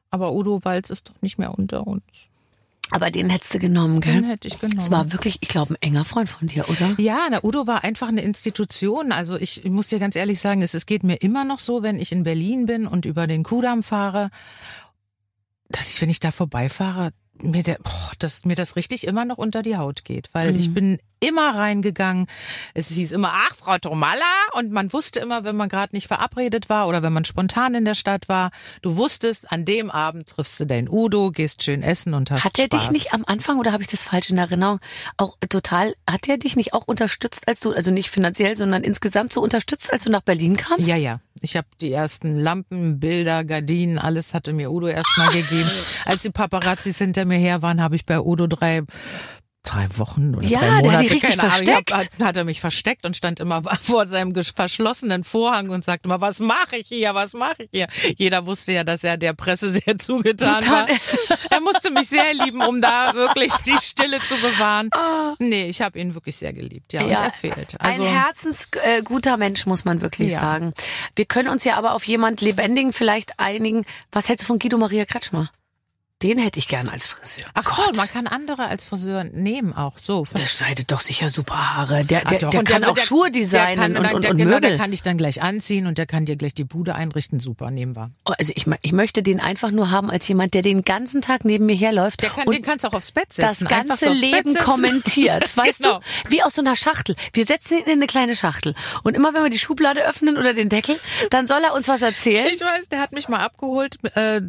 [0.10, 2.04] Aber Udo Walz ist doch nicht mehr unter uns.
[2.92, 4.32] Aber den hättest du genommen, Den gell?
[4.32, 4.78] hätte ich genommen.
[4.78, 6.96] Das war wirklich, ich glaube, ein enger Freund von dir, oder?
[6.98, 9.12] ja, na, Udo war einfach eine Institution.
[9.12, 11.84] Also ich, ich muss dir ganz ehrlich sagen, es, es geht mir immer noch so,
[11.84, 14.32] wenn ich in Berlin bin und über den Kudamm fahre,
[15.70, 17.12] dass ich, wenn ich da vorbeifahre,
[17.42, 20.30] mir, der, boah, dass mir das richtig immer noch unter die Haut geht.
[20.34, 22.28] Weil ich bin immer reingegangen.
[22.74, 24.24] Es hieß immer, ach, Frau Tomalla.
[24.54, 27.86] Und man wusste immer, wenn man gerade nicht verabredet war oder wenn man spontan in
[27.86, 32.14] der Stadt war, du wusstest, an dem Abend triffst du den Udo, gehst schön essen
[32.14, 34.80] und hast Hat er dich nicht am Anfang, oder habe ich das falsch in Erinnerung,
[35.18, 39.34] auch total, hat er dich nicht auch unterstützt, als du, also nicht finanziell, sondern insgesamt
[39.34, 40.88] so unterstützt, als du nach Berlin kamst?
[40.88, 41.20] Ja, ja.
[41.42, 45.70] Ich habe die ersten Lampen, Bilder, Gardinen, alles hatte mir Udo erstmal gegeben.
[46.06, 48.84] Als die Paparazzis hinter mir her waren, habe ich bei Udo drei
[49.64, 51.94] drei Wochen oder Ja, drei der hat Monate, dich richtig keine Ahnung, versteckt.
[51.94, 56.22] hat, hat er mich versteckt und stand immer vor seinem verschlossenen Vorhang und sagte immer,
[56.22, 57.88] was mache ich hier, was mache ich hier?
[58.18, 60.88] Jeder wusste ja, dass er der Presse sehr zugetan Total.
[60.88, 60.96] war.
[61.52, 64.90] Er musste mich sehr lieben, um da wirklich die Stille zu bewahren.
[64.94, 65.36] Ah.
[65.40, 67.76] Nee, ich habe ihn wirklich sehr geliebt, ja, und er fehlt.
[67.80, 70.40] Also, ein herzensguter Mensch, muss man wirklich Ja.
[70.42, 70.74] sagen.
[71.16, 73.86] Wir können uns ja aber auf jemand Lebendigen vielleicht einigen.
[74.12, 75.50] Was hältst du von Guido Maria Kretschmer?
[76.22, 77.46] Den hätte ich gern als Friseur.
[77.54, 80.26] Ach Gott, man kann andere als Friseur nehmen auch so.
[80.38, 82.04] der schneidet doch sicher super Haare.
[82.04, 84.16] Der, Ah, der, doch, der und kann der- auch der- Schuhe der designen kann, und,
[84.16, 84.70] und, der, und genau, Möbel.
[84.72, 87.40] Der kann dich dann gleich anziehen und der kann dir gleich die Bude einrichten.
[87.40, 88.12] Super, nehmen wir.
[88.26, 91.46] Oh, Also ich, ich möchte den einfach nur haben als jemand, der den ganzen Tag
[91.46, 93.68] neben mir herläuft Der kann, und den kannst du auch aufs Bett das setzen.
[93.68, 95.56] Einfach ganze Leben kommentiert.
[95.56, 96.00] Weißt Genau.
[96.00, 96.32] du?
[96.32, 97.16] Wie aus so einer Schachtel.
[97.32, 98.76] Wir setzen ihn in eine kleine Schachtel.
[99.04, 101.00] Und immer wenn wir die Schublade öffnen oder den Deckel,
[101.30, 102.50] dann soll er uns was erzählen.
[102.54, 104.42] Ich weiß, der hat mich mal abgeholt äh,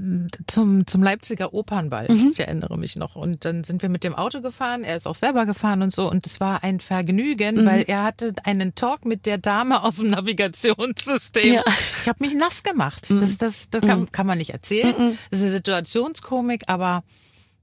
[0.49, 2.09] zum, zum Leipziger Opernball.
[2.11, 2.31] Mhm.
[2.33, 3.15] Ich erinnere mich noch.
[3.17, 4.83] Und dann sind wir mit dem Auto gefahren.
[4.85, 6.11] Er ist auch selber gefahren und so.
[6.11, 7.67] Und es war ein Vergnügen, Mhm.
[7.67, 11.55] weil er hatte einen Talk mit der Dame aus dem Navigationssystem.
[11.55, 11.61] Ja.
[11.67, 11.73] Mhm.
[12.03, 13.09] Ich habe mich nass gemacht.
[13.11, 15.19] Das, das, das kann, kann man nicht erzählen.
[15.31, 17.03] Das ist eine Situationskomik, aber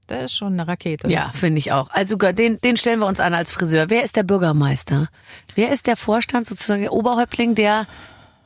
[0.06, 1.08] das ist schon eine Rakete.
[1.12, 1.90] Ja, finde ich auch.
[1.90, 3.90] Also den, den stellen wir uns an als Friseur.
[3.90, 5.08] Wer ist der Bürgermeister?
[5.54, 7.86] Wer ist der Vorstand, sozusagen der Oberhäuptling, der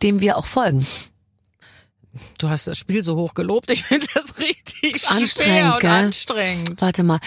[0.03, 0.85] dem wir auch folgen?
[2.39, 3.71] Du hast das Spiel so hoch gelobt.
[3.71, 5.91] Ich finde das richtig anstrengend, und gell?
[5.91, 6.81] anstrengend.
[6.83, 7.21] Warte mal,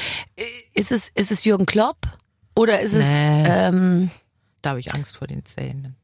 [0.74, 1.98] ist es, ist es Jürgen Klopp?
[2.56, 3.44] Oder ist es, Nee.
[3.48, 4.12] ähm,
[4.62, 5.96] Da habe ich Angst vor den Zähnen.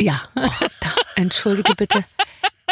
[0.00, 0.40] ja, oh,
[0.80, 2.04] da, entschuldige bitte.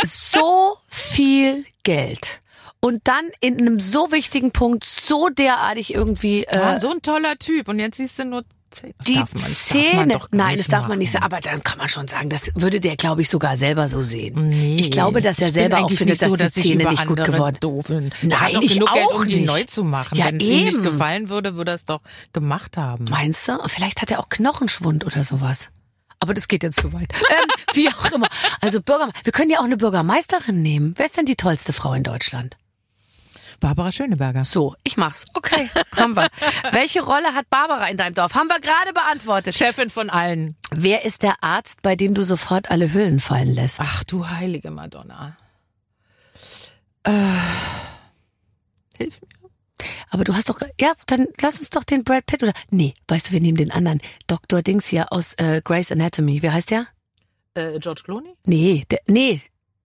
[0.04, 2.40] So viel Geld.
[2.80, 7.36] Und dann in einem so wichtigen Punkt so derartig irgendwie Ja, äh, so ein toller
[7.38, 7.68] Typ.
[7.68, 8.42] Und jetzt siehst du nur
[8.72, 8.94] Zähne.
[9.06, 10.20] die Darf man- das darf man Zähne.
[10.32, 11.22] Nein, das darf man nicht sagen.
[11.24, 11.32] machen.
[11.34, 14.48] Aber dann kann man schon sagen, das würde der, glaube ich, sogar selber so sehen.
[14.48, 16.88] Nee, ich glaube, dass er ich selber auch findet, dass so, die dass ich Zähne
[16.90, 18.10] nicht gut geworden bin.
[18.22, 19.46] Nein, ich genug Geld, auch um die nicht.
[19.46, 20.16] neu zu machen.
[20.18, 22.00] Ja, Wenn es ihm nicht gefallen würde, würde er es doch
[22.32, 23.04] gemacht haben.
[23.10, 23.58] Meinst du?
[23.66, 25.70] Vielleicht hat er auch Knochenschwund oder sowas.
[26.20, 27.12] aber das geht jetzt zu weit.
[27.32, 28.28] Ähm, wie auch immer.
[28.60, 30.94] Also Bürger, wir können ja auch eine Bürgermeisterin nehmen.
[30.96, 32.56] Wer ist denn die tollste Frau in Deutschland?
[33.62, 34.42] Barbara Schöneberger.
[34.44, 35.24] So, ich mach's.
[35.34, 36.28] Okay, haben wir.
[36.72, 38.34] Welche Rolle hat Barbara in deinem Dorf?
[38.34, 39.54] Haben wir gerade beantwortet.
[39.54, 40.56] Chefin von allen.
[40.72, 43.80] Wer ist der Arzt, bei dem du sofort alle Hüllen fallen lässt?
[43.80, 45.36] Ach du heilige Madonna.
[47.04, 47.12] Äh,
[48.98, 49.48] hilf mir.
[50.10, 53.28] Aber du hast doch, ja, dann lass uns doch den Brad Pitt oder, nee, weißt
[53.28, 54.00] du, wir nehmen den anderen.
[54.26, 54.62] Dr.
[54.62, 56.42] Dings hier aus äh, Grey's Anatomy.
[56.42, 56.88] Wie heißt der?
[57.54, 58.34] Äh, George Clooney?
[58.44, 59.40] Nee, der, nee,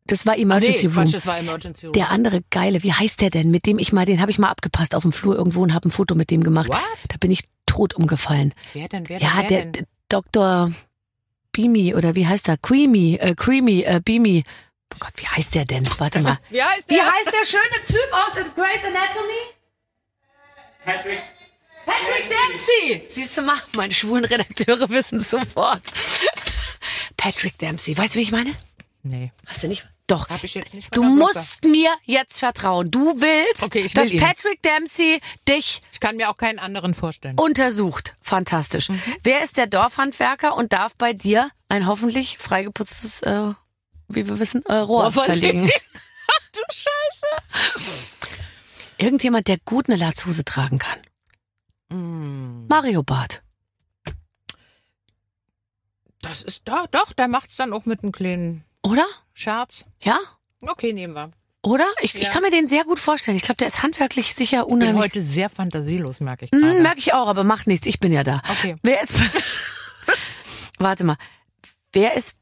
[0.08, 1.04] das war Emergency nee, Room.
[1.04, 1.94] Quatsch, das war Emergency Room.
[1.94, 3.52] Der andere geile, wie heißt der denn?
[3.52, 5.90] Mit dem ich mal, den habe ich mal abgepasst auf dem Flur irgendwo und habe
[5.90, 6.70] ein Foto mit dem gemacht.
[6.70, 6.82] What?
[7.10, 8.54] Da bin ich tot umgefallen.
[8.74, 9.72] wer denn, wer ja, denn, wer der, denn?
[9.74, 10.72] der Dr.
[11.52, 12.58] Beamy oder wie heißt der?
[12.58, 14.44] Creamy, äh, Creamy, äh, Beamy.
[14.94, 15.88] Oh Gott, wie heißt der denn?
[15.98, 16.38] Warte mal.
[16.50, 17.12] Wie heißt Wie der?
[17.12, 19.58] heißt der schöne Typ aus Grey's Anatomy?
[20.86, 21.22] Patrick.
[21.86, 23.02] Patrick Dempsey!
[23.06, 25.82] Siehst du mal, meine schwulen Redakteure wissen sofort.
[27.18, 27.98] Patrick Dempsey.
[27.98, 28.54] Weißt du, wie ich meine?
[29.04, 29.32] Nee.
[29.46, 29.88] Hast du nicht?
[30.08, 30.30] Doch.
[30.30, 32.90] Hab ich jetzt nicht Du musst mir jetzt vertrauen.
[32.90, 34.20] Du willst, Okay, ich will dass ihn.
[34.20, 37.38] Patrick Dempsey dich Ich kann mir auch keinen anderen vorstellen.
[37.38, 38.16] untersucht.
[38.22, 38.88] Fantastisch.
[38.90, 39.02] Mhm.
[39.24, 43.52] Wer ist der Dorfhandwerker und darf bei dir ein hoffentlich freigeputztes, äh,
[44.08, 45.68] wie wir wissen, äh, Rohr Rohr verlegen.
[45.68, 45.72] verlegen?
[46.54, 48.16] du Scheiße.
[48.98, 51.00] Irgendjemand, der gut eine Latzhose tragen kann.
[51.90, 52.68] Mm.
[52.68, 53.44] Mario Bart.
[56.22, 59.06] Das ist da, doch, der macht's dann auch mit einem kleinen Oder?
[59.34, 59.86] Scherz.
[60.02, 60.18] Ja?
[60.62, 61.32] Okay, nehmen wir.
[61.62, 61.86] Oder?
[62.02, 62.30] Ich, ich Ja.
[62.30, 63.36] kann mir den sehr gut vorstellen.
[63.36, 65.04] Ich glaube, der ist handwerklich sicher Ich bin unheimlich.
[65.04, 66.82] heute sehr fantasielos, merke ich Hm, gerade.
[66.82, 67.86] merke ich auch, aber macht nichts.
[67.86, 68.42] Ich bin ja da.
[68.50, 68.78] Okay.
[68.84, 69.14] Wer ist.
[70.80, 71.18] Warte mal.
[71.92, 72.38] Wer ist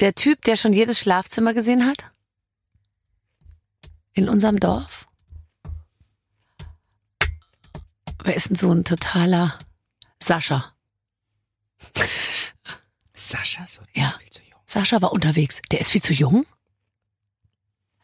[0.00, 2.12] der Typ, der schon jedes Schlafzimmer gesehen hat?
[4.14, 5.06] In unserem Dorf?
[8.24, 9.58] Wer ist denn so ein totaler
[10.22, 10.72] Sascha?
[13.14, 14.14] Sascha, so Ja.
[14.72, 15.60] Sascha war unterwegs.
[15.70, 16.46] Der ist viel zu jung?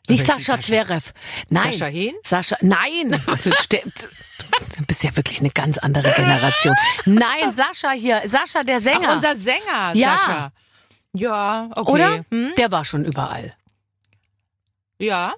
[0.06, 0.60] Nicht Sascha Sascha?
[0.60, 1.12] Zverev.
[1.48, 1.72] Nein.
[1.72, 2.14] Sascha Hehn?
[2.22, 3.22] Sascha, nein.
[3.26, 6.74] Also, der, du bist ja wirklich eine ganz andere Generation.
[7.06, 8.20] Nein, Sascha hier.
[8.26, 9.08] Sascha, der Sänger.
[9.08, 10.16] Ach, unser Sänger, Ja.
[10.18, 10.52] Sascha.
[11.14, 11.90] Ja, okay.
[11.90, 12.24] Oder?
[12.30, 12.52] Hm?
[12.58, 13.54] Der war schon überall.
[14.98, 15.34] Ja.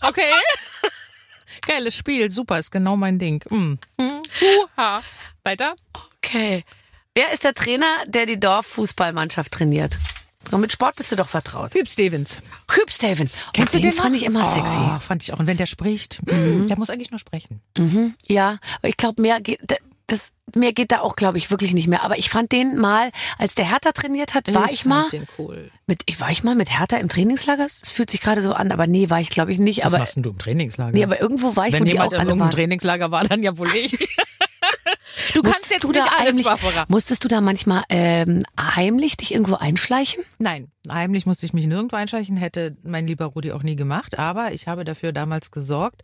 [0.00, 0.32] Okay.
[1.66, 3.44] Geiles Spiel, super, ist genau mein Ding.
[3.48, 3.78] Hm.
[4.00, 4.20] Hm.
[4.40, 5.02] Huha.
[5.44, 5.76] Weiter?
[6.18, 6.64] Okay.
[7.18, 9.98] Wer ist der Trainer, der die Dorffußballmannschaft trainiert?
[10.52, 11.74] Und mit Sport bist du doch vertraut.
[11.74, 12.42] Hüb Stevens.
[12.70, 13.28] Hübstaven.
[13.52, 14.78] Kennst oh, du den den fand ich immer sexy.
[14.78, 15.40] Oh, fand ich auch.
[15.40, 17.60] Und wenn der spricht, der muss eigentlich nur sprechen.
[17.76, 18.14] Mhm.
[18.28, 19.58] Ja, aber ich glaube, mehr geht,
[20.06, 22.04] das, mehr geht da auch, glaube ich, wirklich nicht mehr.
[22.04, 25.72] Aber ich fand den mal, als der Hertha trainiert hat, war ich, fand mal cool.
[25.88, 27.66] mit, ich war ich mal mit Hertha im Trainingslager.
[27.66, 29.78] Es fühlt sich gerade so an, aber nee, war ich, glaube ich, nicht.
[29.78, 30.92] Was aber machst denn du im Trainingslager?
[30.92, 32.50] nee, aber irgendwo war ich, wenn wo die jemand auch in alle irgendeinem waren.
[32.52, 33.98] Trainingslager war, dann ja wohl ich.
[35.34, 36.84] du kannst Musstest jetzt du nicht alles, Barbara.
[36.88, 40.22] musstest du da manchmal ähm, heimlich dich irgendwo einschleichen?
[40.38, 44.18] Nein, heimlich musste ich mich nirgendwo einschleichen, hätte mein lieber Rudi auch nie gemacht.
[44.18, 46.02] Aber ich habe dafür damals gesorgt,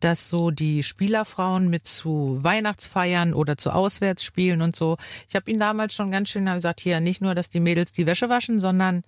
[0.00, 4.96] dass so die Spielerfrauen mit zu Weihnachtsfeiern oder zu Auswärtsspielen und so,
[5.28, 8.06] ich habe ihn damals schon ganz schön gesagt, hier nicht nur, dass die Mädels die
[8.06, 9.02] Wäsche waschen, sondern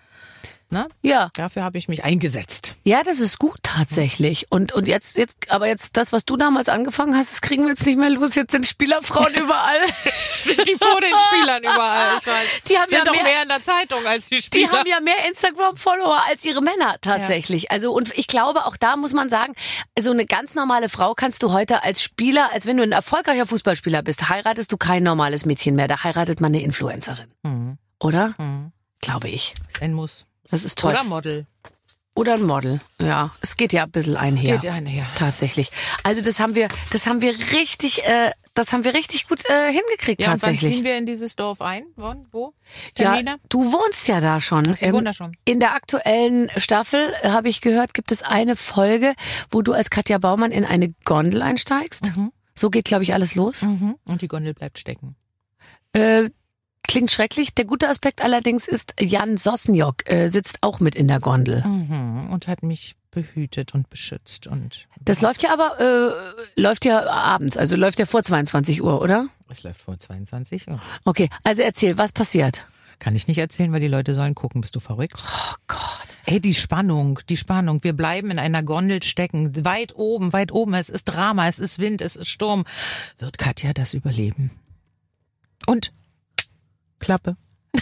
[0.70, 1.30] ne, Ja.
[1.34, 2.74] dafür habe ich mich eingesetzt.
[2.84, 4.46] Ja, das ist gut tatsächlich.
[4.50, 7.70] Und und jetzt jetzt aber jetzt das, was du damals angefangen hast, das kriegen wir
[7.70, 8.34] jetzt nicht mehr los.
[8.34, 9.80] Jetzt sind Spielerfrauen überall.
[10.42, 12.18] Sind die vor den Spielern überall?
[12.20, 12.46] Ich weiß.
[12.68, 14.70] Die haben Sind ja doch mehr- mehr in der Zeitung als die Die Spieler.
[14.72, 17.70] haben ja mehr Instagram-Follower als ihre Männer tatsächlich.
[17.70, 19.54] Also und ich glaube, auch da muss man sagen,
[19.98, 23.46] so eine ganz normale Frau kannst du heute als Spieler, als wenn du ein erfolgreicher
[23.46, 25.88] Fußballspieler bist, heiratest du kein normales Mädchen mehr.
[25.88, 27.78] Da heiratet man eine Influencerin, Mhm.
[28.00, 28.34] oder?
[28.38, 28.72] Mhm.
[29.00, 29.54] Glaube ich.
[29.80, 30.26] Ein Muss.
[30.50, 30.92] Das ist toll.
[30.92, 31.46] Oder Model.
[32.14, 32.80] Oder ein Model.
[33.00, 34.54] Ja, es geht ja ein bisschen einher.
[34.54, 35.06] Geht ja einher.
[35.16, 35.70] Tatsächlich.
[36.02, 39.72] Also das haben wir, das haben wir richtig, äh, das haben wir richtig gut äh,
[39.72, 40.74] hingekriegt Ja, und wann tatsächlich.
[40.76, 41.84] ziehen wir in dieses Dorf ein?
[41.96, 42.26] Wann?
[42.32, 42.54] Wo?
[42.98, 44.74] Ja, du wohnst ja da schon.
[44.74, 45.36] ich wohne da schon.
[45.44, 49.14] In der aktuellen Staffel, äh, habe ich gehört, gibt es eine Folge,
[49.50, 52.16] wo du als Katja Baumann in eine Gondel einsteigst.
[52.16, 52.32] Mhm.
[52.54, 53.62] So geht, glaube ich, alles los.
[53.62, 53.96] Mhm.
[54.04, 55.14] Und die Gondel bleibt stecken.
[55.92, 56.30] Äh,
[56.88, 57.54] klingt schrecklich.
[57.54, 61.62] Der gute Aspekt allerdings ist, Jan Sosniok äh, sitzt auch mit in der Gondel.
[61.64, 62.30] Mhm.
[62.32, 67.56] Und hat mich behütet und beschützt und Das läuft ja aber, äh, läuft ja abends,
[67.56, 69.28] also läuft ja vor 22 Uhr, oder?
[69.48, 70.78] es läuft vor 22 Uhr.
[71.06, 72.66] Okay, also erzähl, was passiert?
[72.98, 74.60] Kann ich nicht erzählen, weil die Leute sollen gucken.
[74.60, 75.14] Bist du verrückt?
[75.16, 75.80] Oh Gott.
[76.26, 77.82] Ey, die Spannung, die Spannung.
[77.84, 80.74] Wir bleiben in einer Gondel stecken, weit oben, weit oben.
[80.74, 82.64] Es ist Drama, es ist Wind, es ist Sturm.
[83.18, 84.50] Wird Katja das überleben?
[85.66, 85.92] Und
[86.98, 87.36] Klappe.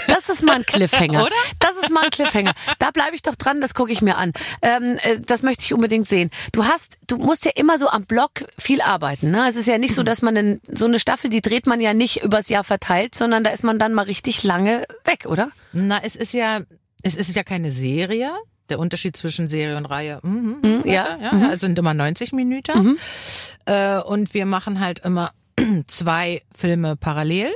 [0.09, 1.23] Das ist mal ein Cliffhanger.
[1.25, 1.35] Oder?
[1.59, 2.53] Das ist mal ein Cliffhanger.
[2.79, 4.33] Da bleibe ich doch dran, das gucke ich mir an.
[4.63, 6.31] Ähm, äh, das möchte ich unbedingt sehen.
[6.53, 9.31] Du hast, du musst ja immer so am Block viel arbeiten.
[9.31, 9.47] Ne?
[9.49, 11.95] Es ist ja nicht so, dass man in, so eine Staffel, die dreht man ja
[11.95, 15.49] nicht übers Jahr verteilt, sondern da ist man dann mal richtig lange weg, oder?
[15.73, 16.61] Na, es ist ja,
[17.03, 18.31] es ist ja keine Serie.
[18.71, 20.21] Der Unterschied zwischen Serie und Reihe.
[20.23, 21.19] Mhm, Mhm, weißt ja.
[21.21, 21.49] ja, ja.
[21.49, 22.99] Also sind immer 90 Minuten.
[23.67, 25.33] Äh, und wir machen halt immer
[25.87, 27.53] zwei Filme parallel.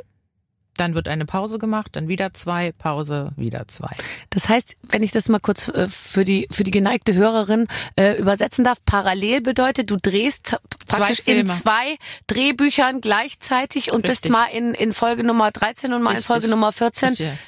[0.78, 3.94] Dann wird eine Pause gemacht, dann wieder zwei, Pause, wieder zwei.
[4.30, 7.66] Das heißt, wenn ich das mal kurz äh, für die für die geneigte Hörerin
[7.96, 10.56] äh, übersetzen darf, parallel bedeutet, du drehst
[10.86, 11.98] praktisch in zwei
[12.28, 14.32] Drehbüchern gleichzeitig und bist Richtig.
[14.32, 16.26] mal in, in Folge Nummer 13 und mal in Richtig.
[16.26, 17.14] Folge Nummer 14.
[17.14, 17.38] Sicher.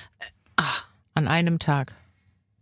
[1.14, 1.95] An einem Tag.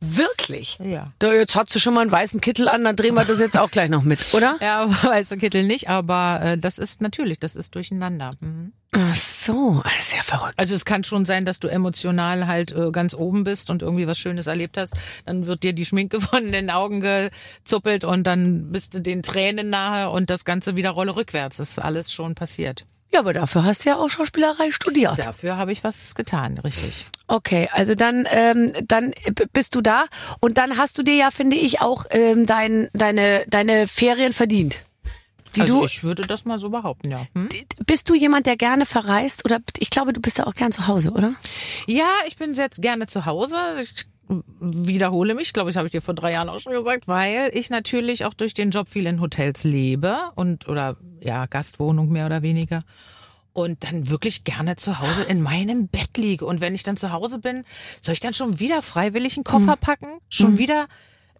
[0.00, 0.78] Wirklich?
[0.78, 1.12] Ja.
[1.18, 3.56] Da, jetzt hat sie schon mal einen weißen Kittel an, dann drehen wir das jetzt
[3.56, 4.56] auch gleich noch mit, oder?
[4.60, 8.34] Ja, weiße Kittel nicht, aber äh, das ist natürlich, das ist durcheinander.
[8.40, 8.72] Mhm.
[8.92, 10.54] Ach so, das ist ja verrückt.
[10.56, 14.06] Also es kann schon sein, dass du emotional halt äh, ganz oben bist und irgendwie
[14.06, 14.94] was Schönes erlebt hast.
[15.26, 19.68] Dann wird dir die Schminke von den Augen gezuppelt und dann bist du den Tränen
[19.68, 21.58] nahe und das Ganze wieder Rolle rückwärts.
[21.58, 22.86] Das ist alles schon passiert.
[23.10, 25.18] Ja, aber dafür hast du ja auch Schauspielerei studiert.
[25.18, 27.06] Dafür habe ich was getan, richtig.
[27.26, 29.12] Okay, also dann, ähm, dann
[29.52, 30.06] bist du da
[30.40, 34.82] und dann hast du dir ja, finde ich, auch ähm, dein, deine, deine Ferien verdient.
[35.56, 37.26] Die also du, ich würde das mal so behaupten, ja.
[37.34, 37.48] Hm?
[37.86, 40.86] bist du jemand, der gerne verreist oder ich glaube, du bist ja auch gern zu
[40.86, 41.34] Hause, oder?
[41.86, 43.56] Ja, ich bin jetzt gerne zu Hause.
[43.80, 44.06] Ich
[44.60, 47.70] wiederhole mich, glaube ich, habe ich dir vor drei Jahren auch schon gesagt, weil ich
[47.70, 52.42] natürlich auch durch den Job viel in Hotels lebe und oder ja Gastwohnung mehr oder
[52.42, 52.82] weniger
[53.52, 56.46] und dann wirklich gerne zu Hause in meinem Bett liege.
[56.46, 57.64] Und wenn ich dann zu Hause bin,
[58.00, 60.86] soll ich dann schon wieder freiwillig einen Koffer packen, schon wieder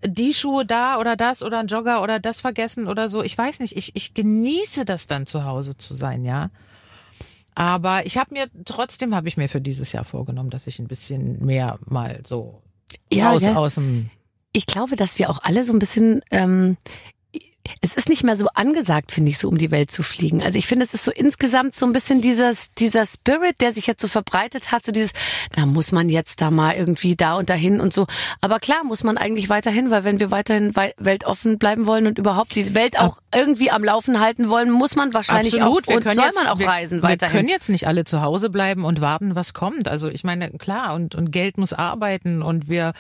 [0.05, 3.22] die Schuhe da oder das oder ein Jogger oder das vergessen oder so.
[3.22, 6.51] Ich weiß nicht, ich, ich genieße das dann zu Hause zu sein, ja.
[7.55, 10.86] Aber ich habe mir trotzdem habe ich mir für dieses Jahr vorgenommen, dass ich ein
[10.86, 12.62] bisschen mehr mal so
[13.12, 13.57] Ja, raus gell?
[13.57, 14.11] aus dem
[14.53, 16.76] Ich glaube, dass wir auch alle so ein bisschen, ähm,
[17.81, 20.43] es ist nicht mehr so angesagt, finde ich, so um die Welt zu fliegen.
[20.43, 23.87] Also ich finde, es ist so insgesamt so ein bisschen dieses, dieser Spirit, der sich
[23.87, 25.12] jetzt so verbreitet hat, so dieses,
[25.55, 28.07] da muss man jetzt da mal irgendwie da und dahin und so.
[28.41, 32.19] Aber klar muss man eigentlich weiterhin, weil wenn wir weiterhin wei- weltoffen bleiben wollen und
[32.19, 35.97] überhaupt die Welt auch irgendwie am Laufen halten wollen, muss man wahrscheinlich Absolut, auch wir
[35.97, 37.37] und soll jetzt, man auch wir, reisen wir weiterhin.
[37.37, 39.89] können jetzt nicht alle zu Hause bleiben und warten, was kommt.
[39.89, 42.93] Also ich meine, klar, und, und Geld muss arbeiten und wir,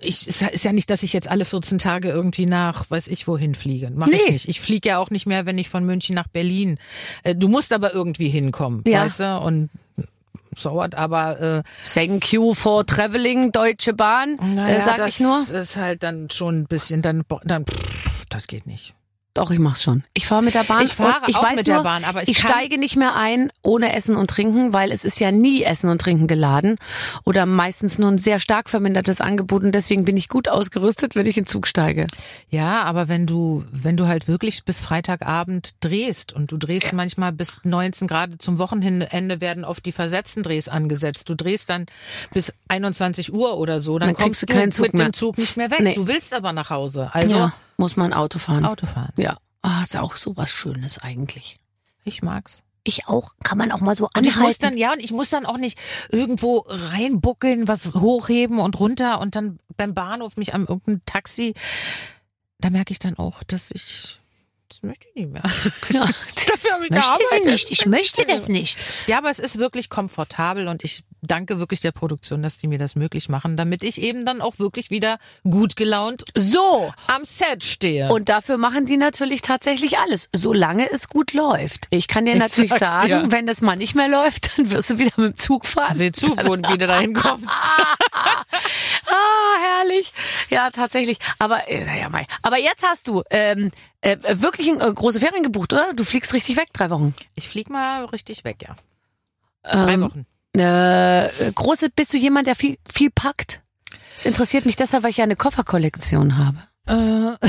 [0.00, 3.26] ich, es ist ja nicht, dass ich jetzt alle 14 Tage irgendwie nach, weiß ich
[3.28, 3.90] wohin fliege.
[3.94, 4.16] Mach Nee.
[4.24, 4.48] ich nicht.
[4.48, 6.78] Ich fliege ja auch nicht mehr, wenn ich von München nach Berlin.
[7.22, 9.04] Äh, Du musst aber irgendwie hinkommen, Ja.
[9.04, 9.38] weißt du?
[9.40, 9.70] Und
[10.56, 11.62] so what, aber äh,
[11.94, 15.40] Thank you for traveling, Deutsche Bahn, äh, sag das ich nur.
[15.50, 18.94] ist halt dann schon ein bisschen, dann, dann pff, das geht nicht.
[19.34, 20.04] Doch, ich mach's schon.
[20.12, 20.82] Ich fahre mit der Bahn.
[20.84, 23.14] Ich fahre ich auch weiß mit nur, der Bahn, aber ich ich steige nicht mehr
[23.14, 26.76] ein ohne Essen und Trinken, weil es ist ja nie Essen und Trinken geladen
[27.24, 31.26] oder meistens nur ein sehr stark vermindertes Angebot und deswegen bin ich gut ausgerüstet, wenn
[31.26, 32.06] ich in den Zug steige.
[32.50, 37.32] Ja, aber wenn du, wenn du halt wirklich bis Freitagabend drehst und du drehst manchmal
[37.32, 41.30] bis 19 Grad zum Wochenende werden oft die versetzten Drehs angesetzt.
[41.30, 41.86] Du drehst dann
[42.34, 45.04] bis 21 Uhr oder so, dann, Dann kommst du keinen Zug mit mehr.
[45.06, 45.80] dem Zug nicht mehr weg.
[45.80, 45.94] Nee.
[45.94, 47.10] Du willst aber nach Hause.
[47.12, 47.52] Also ja,
[47.82, 48.64] muss man Auto fahren.
[48.64, 49.12] Auto fahren.
[49.16, 51.58] Ja, ah, ist auch so was Schönes eigentlich.
[52.04, 52.62] Ich mag's.
[52.84, 54.62] Ich auch, kann man auch mal so Und ich muss anhalten.
[54.62, 55.78] dann, ja, und ich muss dann auch nicht
[56.08, 61.54] irgendwo reinbuckeln, was hochheben und runter und dann beim Bahnhof mich am irgendeinem Taxi.
[62.58, 64.20] Da merke ich dann auch, dass ich,
[64.72, 65.42] das möchte ich nicht mehr.
[65.90, 66.00] ja.
[66.46, 67.44] Dafür habe ich Möchte sie gearbeitet.
[67.46, 68.78] nicht, ich möchte das nicht.
[69.06, 72.78] Ja, aber es ist wirklich komfortabel und ich danke wirklich der Produktion, dass die mir
[72.78, 77.62] das möglich machen, damit ich eben dann auch wirklich wieder gut gelaunt So, am Set
[77.64, 78.08] stehe.
[78.12, 81.86] Und dafür machen die natürlich tatsächlich alles, solange es gut läuft.
[81.90, 83.32] Ich kann dir Ich natürlich sagen, dir.
[83.32, 85.94] wenn das mal nicht mehr läuft, dann wirst du wieder mit dem Zug fahren.
[85.94, 87.46] Seh zu, wo du wieder dahin kommst.
[89.06, 90.12] Ah, herrlich.
[90.50, 91.18] Ja, tatsächlich.
[91.38, 92.26] Aber äh, naja, Mai.
[92.42, 93.70] Aber jetzt hast du ähm,
[94.02, 95.92] äh, wirklich ein, äh, große Ferien gebucht, oder?
[95.94, 97.14] Du fliegst richtig weg, drei Wochen.
[97.34, 98.74] Ich flieg mal richtig weg, ja.
[99.62, 100.26] Drei Ähm, Wochen.
[100.54, 103.62] Äh, große, bist du jemand, der viel, viel packt?
[104.14, 107.38] Das interessiert mich deshalb, weil ich ja eine Kofferkollektion habe.
[107.40, 107.48] Äh,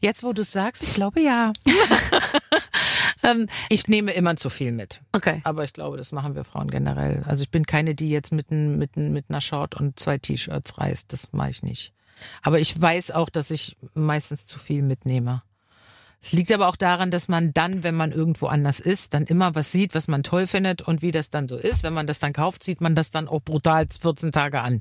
[0.00, 1.52] Jetzt, wo du es sagst, ich glaube ja.
[3.22, 5.00] Ähm, Ich nehme immer zu viel mit.
[5.12, 5.40] okay.
[5.44, 7.24] Aber ich glaube, das machen wir Frauen generell.
[7.26, 11.12] Also ich bin keine, die jetzt mit, mit, mit einer Short und zwei T-Shirts reist.
[11.14, 11.92] Das mache ich nicht.
[12.42, 15.42] Aber ich weiß auch, dass ich meistens zu viel mitnehme.
[16.22, 19.54] Es liegt aber auch daran, dass man dann, wenn man irgendwo anders ist, dann immer
[19.54, 21.82] was sieht, was man toll findet und wie das dann so ist.
[21.82, 24.80] Wenn man das dann kauft, sieht man das dann auch brutal 14 Tage an.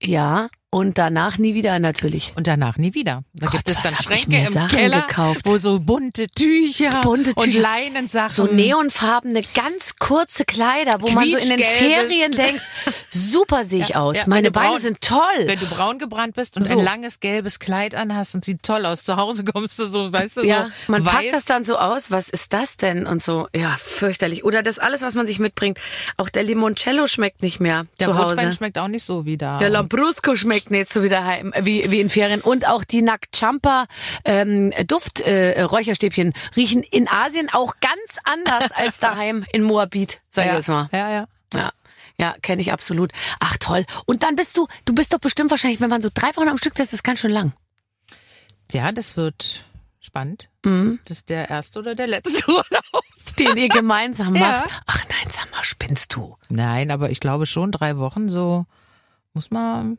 [0.00, 2.32] Ja, Und danach nie wieder natürlich.
[2.36, 3.22] Und danach nie wieder.
[3.32, 5.42] Da Gott, gibt es dann Schränke im Sachen Keller, gekauft?
[5.44, 7.60] wo so bunte Tücher, Bunte und Tücher.
[7.60, 8.30] Leinensachen.
[8.30, 11.60] So neonfarbene, ganz kurze Kleider, wo man so in den.
[11.60, 12.60] Ferien denkt,
[13.10, 14.16] super sehe ich aus.
[14.16, 15.20] ja, Meine Beine braun- sind toll.
[15.46, 16.76] Wenn du braun gebrannt bist und So.
[16.78, 20.38] ein langes gelbes Kleid anhast und sieht toll aus, zu Hause kommst du so, weißt
[20.38, 21.14] du, Ja, so man weiß.
[21.14, 23.48] packt das dann so aus, was ist das denn und so.
[23.54, 24.44] Ja, fürchterlich.
[24.44, 25.78] Oder das alles, was man sich mitbringt.
[26.16, 28.52] Auch der Limoncello schmeckt nicht mehr Der zu Hause.
[28.52, 29.58] schmeckt auch nicht so wie da.
[29.58, 32.40] Der Lambrusco schmeckt nicht so wie daheim, wie, wie in Ferien.
[32.40, 33.86] Und auch die Nakchampa
[34.24, 40.50] ähm, Duft äh, riechen in Asien auch ganz anders als daheim in Moabit, sag ich
[40.50, 40.56] ja.
[40.56, 40.88] jetzt mal.
[40.92, 41.28] Ja, ja.
[41.52, 41.72] Ja.
[42.18, 43.12] Ja, kenne ich absolut.
[43.40, 43.84] Ach toll.
[44.06, 46.56] Und dann bist du, du bist doch bestimmt wahrscheinlich, wenn man so drei Wochen am
[46.58, 47.52] Stück, das ist ganz schön lang.
[48.72, 49.66] Ja, das wird
[50.00, 50.48] spannend.
[50.64, 51.00] Mhm.
[51.04, 53.04] Das ist der erste oder der letzte Urlaub.
[53.38, 54.48] Den ihr gemeinsam Ja.
[54.48, 54.70] macht.
[54.86, 56.36] Ach nein, sag mal, spinnst du?
[56.48, 58.64] Nein, aber ich glaube schon drei Wochen so
[59.36, 59.98] muss man.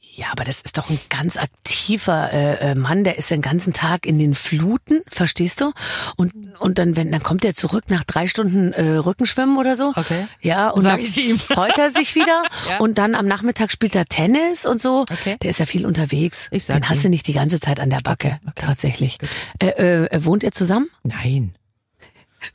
[0.00, 3.72] Ja, aber das ist doch ein ganz aktiver äh, äh, Mann, der ist den ganzen
[3.72, 5.72] Tag in den Fluten, verstehst du?
[6.16, 9.92] Und und dann wenn dann kommt er zurück nach drei Stunden äh, Rückenschwimmen oder so.
[9.96, 10.26] Okay.
[10.40, 12.78] Ja, und Sag dann freut er sich wieder Ja.
[12.78, 15.02] und dann am Nachmittag spielt er Tennis und so.
[15.10, 15.36] Okay.
[15.42, 16.48] Der ist ja viel unterwegs.
[16.50, 18.66] Ich sag's Den hast du nicht die ganze Zeit an der Backe, Okay, okay.
[18.66, 19.18] tatsächlich.
[19.60, 19.68] Äh,
[20.06, 20.88] äh, wohnt ihr zusammen?
[21.02, 21.54] Nein.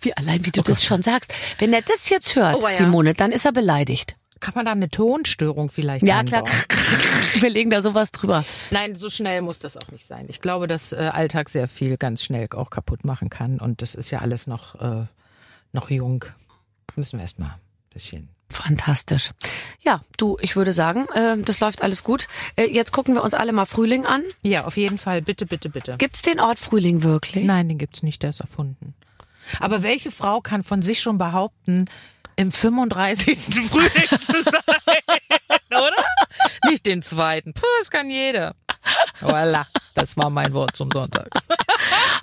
[0.02, 1.34] Wie allein, wie du das schon sagst.
[1.60, 2.76] Wenn er das jetzt hört, Oh, ja.
[2.76, 4.16] Simone, dann ist er beleidigt.
[4.44, 6.44] Kann man da eine Tonstörung vielleicht Ja, klar.
[6.44, 6.58] einbauen?
[7.42, 8.44] Wir legen da sowas drüber.
[8.72, 10.26] Nein, so schnell muss das auch nicht sein.
[10.28, 13.60] Ich glaube, dass äh, Alltag sehr viel ganz schnell auch kaputt machen kann.
[13.62, 15.06] Und das ist ja alles noch, äh,
[15.72, 16.26] noch jung.
[16.98, 17.56] Müssen wir erstmal ein
[17.94, 18.28] bisschen.
[18.50, 19.32] Fantastisch.
[19.80, 22.28] Ja, du, ich würde sagen, äh, das läuft alles gut.
[22.58, 24.24] Äh, jetzt gucken wir uns alle mal Frühling an.
[24.42, 25.22] Ja, auf jeden Fall.
[25.22, 25.96] Bitte, bitte, bitte.
[25.98, 27.46] Gibt's den Ort Frühling wirklich?
[27.46, 28.94] Nein, den gibt's nicht, der ist erfunden.
[29.62, 31.86] Aber welche Frau kann von sich schon behaupten,
[32.36, 33.38] im 35.
[33.70, 34.62] Frühling zu sein?
[35.72, 36.06] Oder?
[36.70, 37.54] Nicht den zweiten.
[37.54, 38.56] Puh, das kann jeder.
[39.22, 39.66] Voila,
[39.96, 41.30] das war mein Wort zum Sonntag.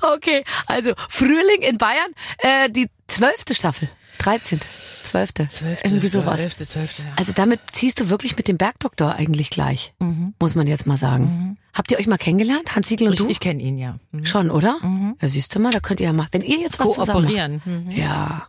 [0.02, 3.88] Okay, also Frühling in Bayern, äh, die zwölfte Staffel.
[4.18, 4.60] 13.
[5.02, 5.48] Zwölfte.
[5.82, 6.40] Irgendwie sowas.
[6.42, 7.08] Zwölfte, zwölfte, ja.
[7.16, 10.34] Also damit ziehst du wirklich mit dem Bergdoktor eigentlich gleich, Mhm.
[10.38, 11.56] muss man jetzt mal sagen.
[11.72, 13.28] Habt ihr euch mal kennengelernt, Hans Siegel und Ich, du?
[13.28, 13.96] ich kenne ihn ja.
[14.12, 14.26] Mhm.
[14.26, 14.78] Schon, oder?
[15.20, 17.66] Ja, siehst du mal, da könnt ihr ja mal, wenn ihr jetzt was zusammen macht.
[17.66, 17.90] Mhm.
[17.90, 18.46] Ja,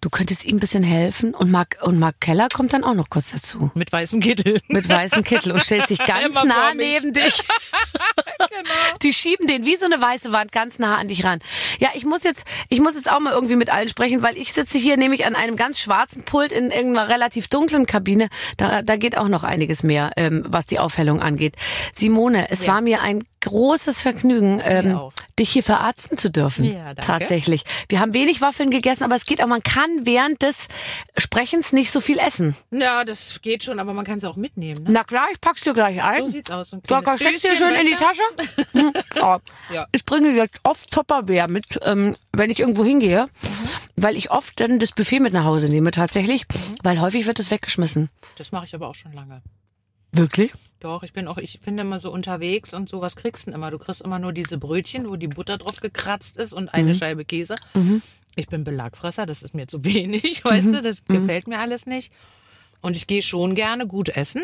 [0.00, 3.10] du könntest ihm ein bisschen helfen und Mark, und Mark Keller kommt dann auch noch
[3.10, 3.70] kurz dazu.
[3.74, 4.60] Mit weißem Kittel.
[4.68, 7.42] Mit weißem Kittel und stellt sich ganz Immer nah neben dich.
[9.02, 11.40] Die schieben den wie so eine weiße Wand ganz nah an dich ran.
[11.78, 14.52] Ja, ich muss jetzt, ich muss jetzt auch mal irgendwie mit allen sprechen, weil ich
[14.52, 18.28] sitze hier nämlich an einem ganz schwarzen Pult in irgendeiner relativ dunklen Kabine.
[18.56, 21.56] Da, da geht auch noch einiges mehr, ähm, was die Aufhellung angeht.
[21.94, 22.74] Simone, es Ja.
[22.74, 25.00] war mir ein großes Vergnügen, ähm,
[25.38, 26.64] dich hier verarzten zu dürfen.
[26.64, 27.00] Ja, danke.
[27.00, 27.64] Tatsächlich.
[27.88, 30.68] Wir haben wenig Waffeln gegessen, aber es geht auch, man kann während des
[31.16, 32.56] Sprechens nicht so viel essen.
[32.70, 34.82] Ja, das geht schon, aber man kann es auch mitnehmen.
[34.82, 34.90] Ne?
[34.90, 36.24] Na klar, ich pack's dir gleich ein.
[36.24, 36.72] So sieht's aus.
[36.72, 38.22] Ein kleines steckst dir schön in die Tasche.
[39.20, 39.38] Oh.
[39.72, 39.86] Ja.
[39.92, 43.28] Ich bringe jetzt oft Tupperware mit, ähm, wenn ich irgendwo hingehe,
[43.96, 46.46] weil ich oft dann das Buffet mit nach Hause nehme tatsächlich,
[46.82, 48.08] weil häufig wird es weggeschmissen.
[48.36, 49.42] Das mache ich aber auch schon lange.
[50.12, 50.52] Wirklich?
[50.80, 53.54] Doch, ich bin auch, ich bin immer so unterwegs und so, was kriegst du denn
[53.58, 53.70] immer?
[53.70, 57.24] Du kriegst immer nur diese Brötchen, wo die Butter drauf gekratzt ist und eine Scheibe
[57.26, 57.54] Käse.
[58.34, 62.12] Ich bin Belagfresser, das ist mir zu wenig, weißt du, das gefällt mir alles nicht.
[62.80, 64.42] Und ich gehe schon gerne gut essen.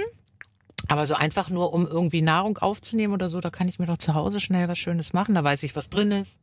[0.88, 3.96] Aber so einfach nur, um irgendwie Nahrung aufzunehmen oder so, da kann ich mir doch
[3.96, 5.34] zu Hause schnell was Schönes machen.
[5.34, 6.38] Da weiß ich, was drin ist.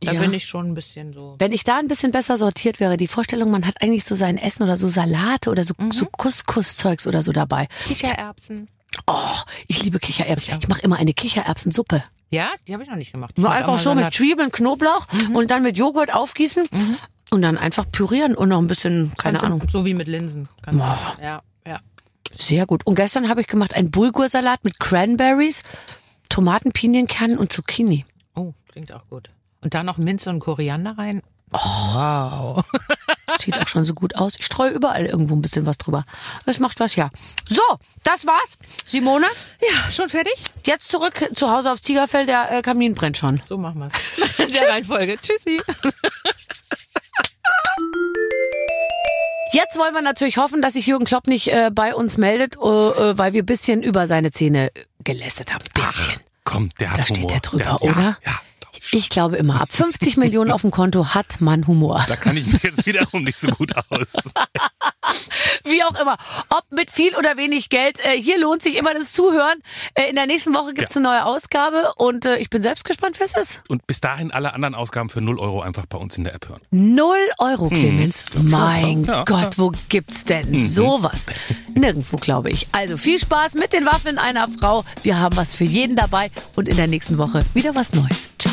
[0.00, 0.20] Da Ja.
[0.20, 1.36] bin ich schon ein bisschen so.
[1.38, 4.36] Wenn ich da ein bisschen besser sortiert wäre, die Vorstellung, man hat eigentlich so sein
[4.36, 7.68] Essen oder so Salate oder so, so Couscous-Zeugs oder so dabei.
[7.86, 8.68] Kichererbsen.
[9.08, 9.36] Oh,
[9.68, 10.58] ich liebe Kichererbsen.
[10.60, 12.02] Ich mache immer eine Kichererbsensuppe.
[12.30, 13.32] Ja, die habe ich noch nicht gemacht.
[13.36, 16.68] Ich Nur einfach so mit Zwiebeln, Knoblauch und dann mit Joghurt aufgießen
[17.30, 19.62] und dann einfach pürieren und noch ein bisschen, keine Kannst Ahnung.
[19.70, 20.48] So wie mit Linsen.
[20.62, 20.72] Boah.
[20.72, 21.18] einfach.
[21.20, 21.80] Ja, ja.
[22.36, 22.86] Sehr gut.
[22.86, 25.62] Und gestern habe ich gemacht einen Bulgursalat mit Cranberries,
[26.28, 28.04] Tomaten, Pinienkernen und Zucchini.
[28.34, 29.30] Oh, klingt auch gut.
[29.62, 31.22] Und dann noch Minze und Koriander rein.
[31.50, 32.64] Wow.
[33.38, 34.36] Sieht auch schon so gut aus.
[34.38, 36.04] Ich streue überall irgendwo ein bisschen was drüber.
[36.46, 37.10] Das macht was, ja.
[37.48, 37.62] So,
[38.04, 38.56] das war's.
[38.84, 39.26] Simone,
[39.60, 40.34] Ja, schon fertig?
[40.64, 42.26] jetzt zurück zu Hause aufs Tigerfell.
[42.26, 43.40] Der äh, Kamin brennt schon.
[43.44, 44.38] So machen wir's.
[44.48, 45.16] In der Reihenfolge.
[45.20, 45.60] Tschüssi.
[49.52, 52.58] Jetzt wollen wir natürlich hoffen, dass sich Jürgen Klopp nicht äh, bei uns meldet, äh,
[52.60, 55.64] äh, weil wir bisschen über seine Zähne äh, gelästert haben.
[55.72, 56.20] Bisschen.
[56.44, 57.30] Komm, der hat Da steht Humor.
[57.30, 57.92] der drüber, hat, oder?
[57.92, 58.40] Ja, ja.
[58.92, 62.04] Ich glaube immer, ab 50 Millionen auf dem Konto hat man Humor.
[62.08, 64.32] Da kann ich mir jetzt wiederum nicht so gut aus.
[65.64, 66.16] Wie auch immer.
[66.50, 67.98] Ob mit viel oder wenig Geld.
[68.04, 69.58] Äh, hier lohnt sich immer das Zuhören.
[69.94, 71.00] Äh, in der nächsten Woche gibt's Ja.
[71.00, 73.62] eine neue Ausgabe und äh, ich bin selbst gespannt, wer es ist.
[73.68, 76.48] Und bis dahin alle anderen Ausgaben für 0 Euro einfach bei uns in der App
[76.48, 76.60] hören.
[76.70, 78.24] Null Euro, Clemens.
[78.34, 79.24] Mein ja.
[79.24, 81.26] Gott, wo gibt's denn sowas?
[81.74, 82.68] Nirgendwo, glaube ich.
[82.72, 84.84] Also viel Spaß mit den Waffeln einer Frau.
[85.02, 88.30] Wir haben was für jeden dabei und in der nächsten Woche wieder was Neues.
[88.38, 88.52] Ciao.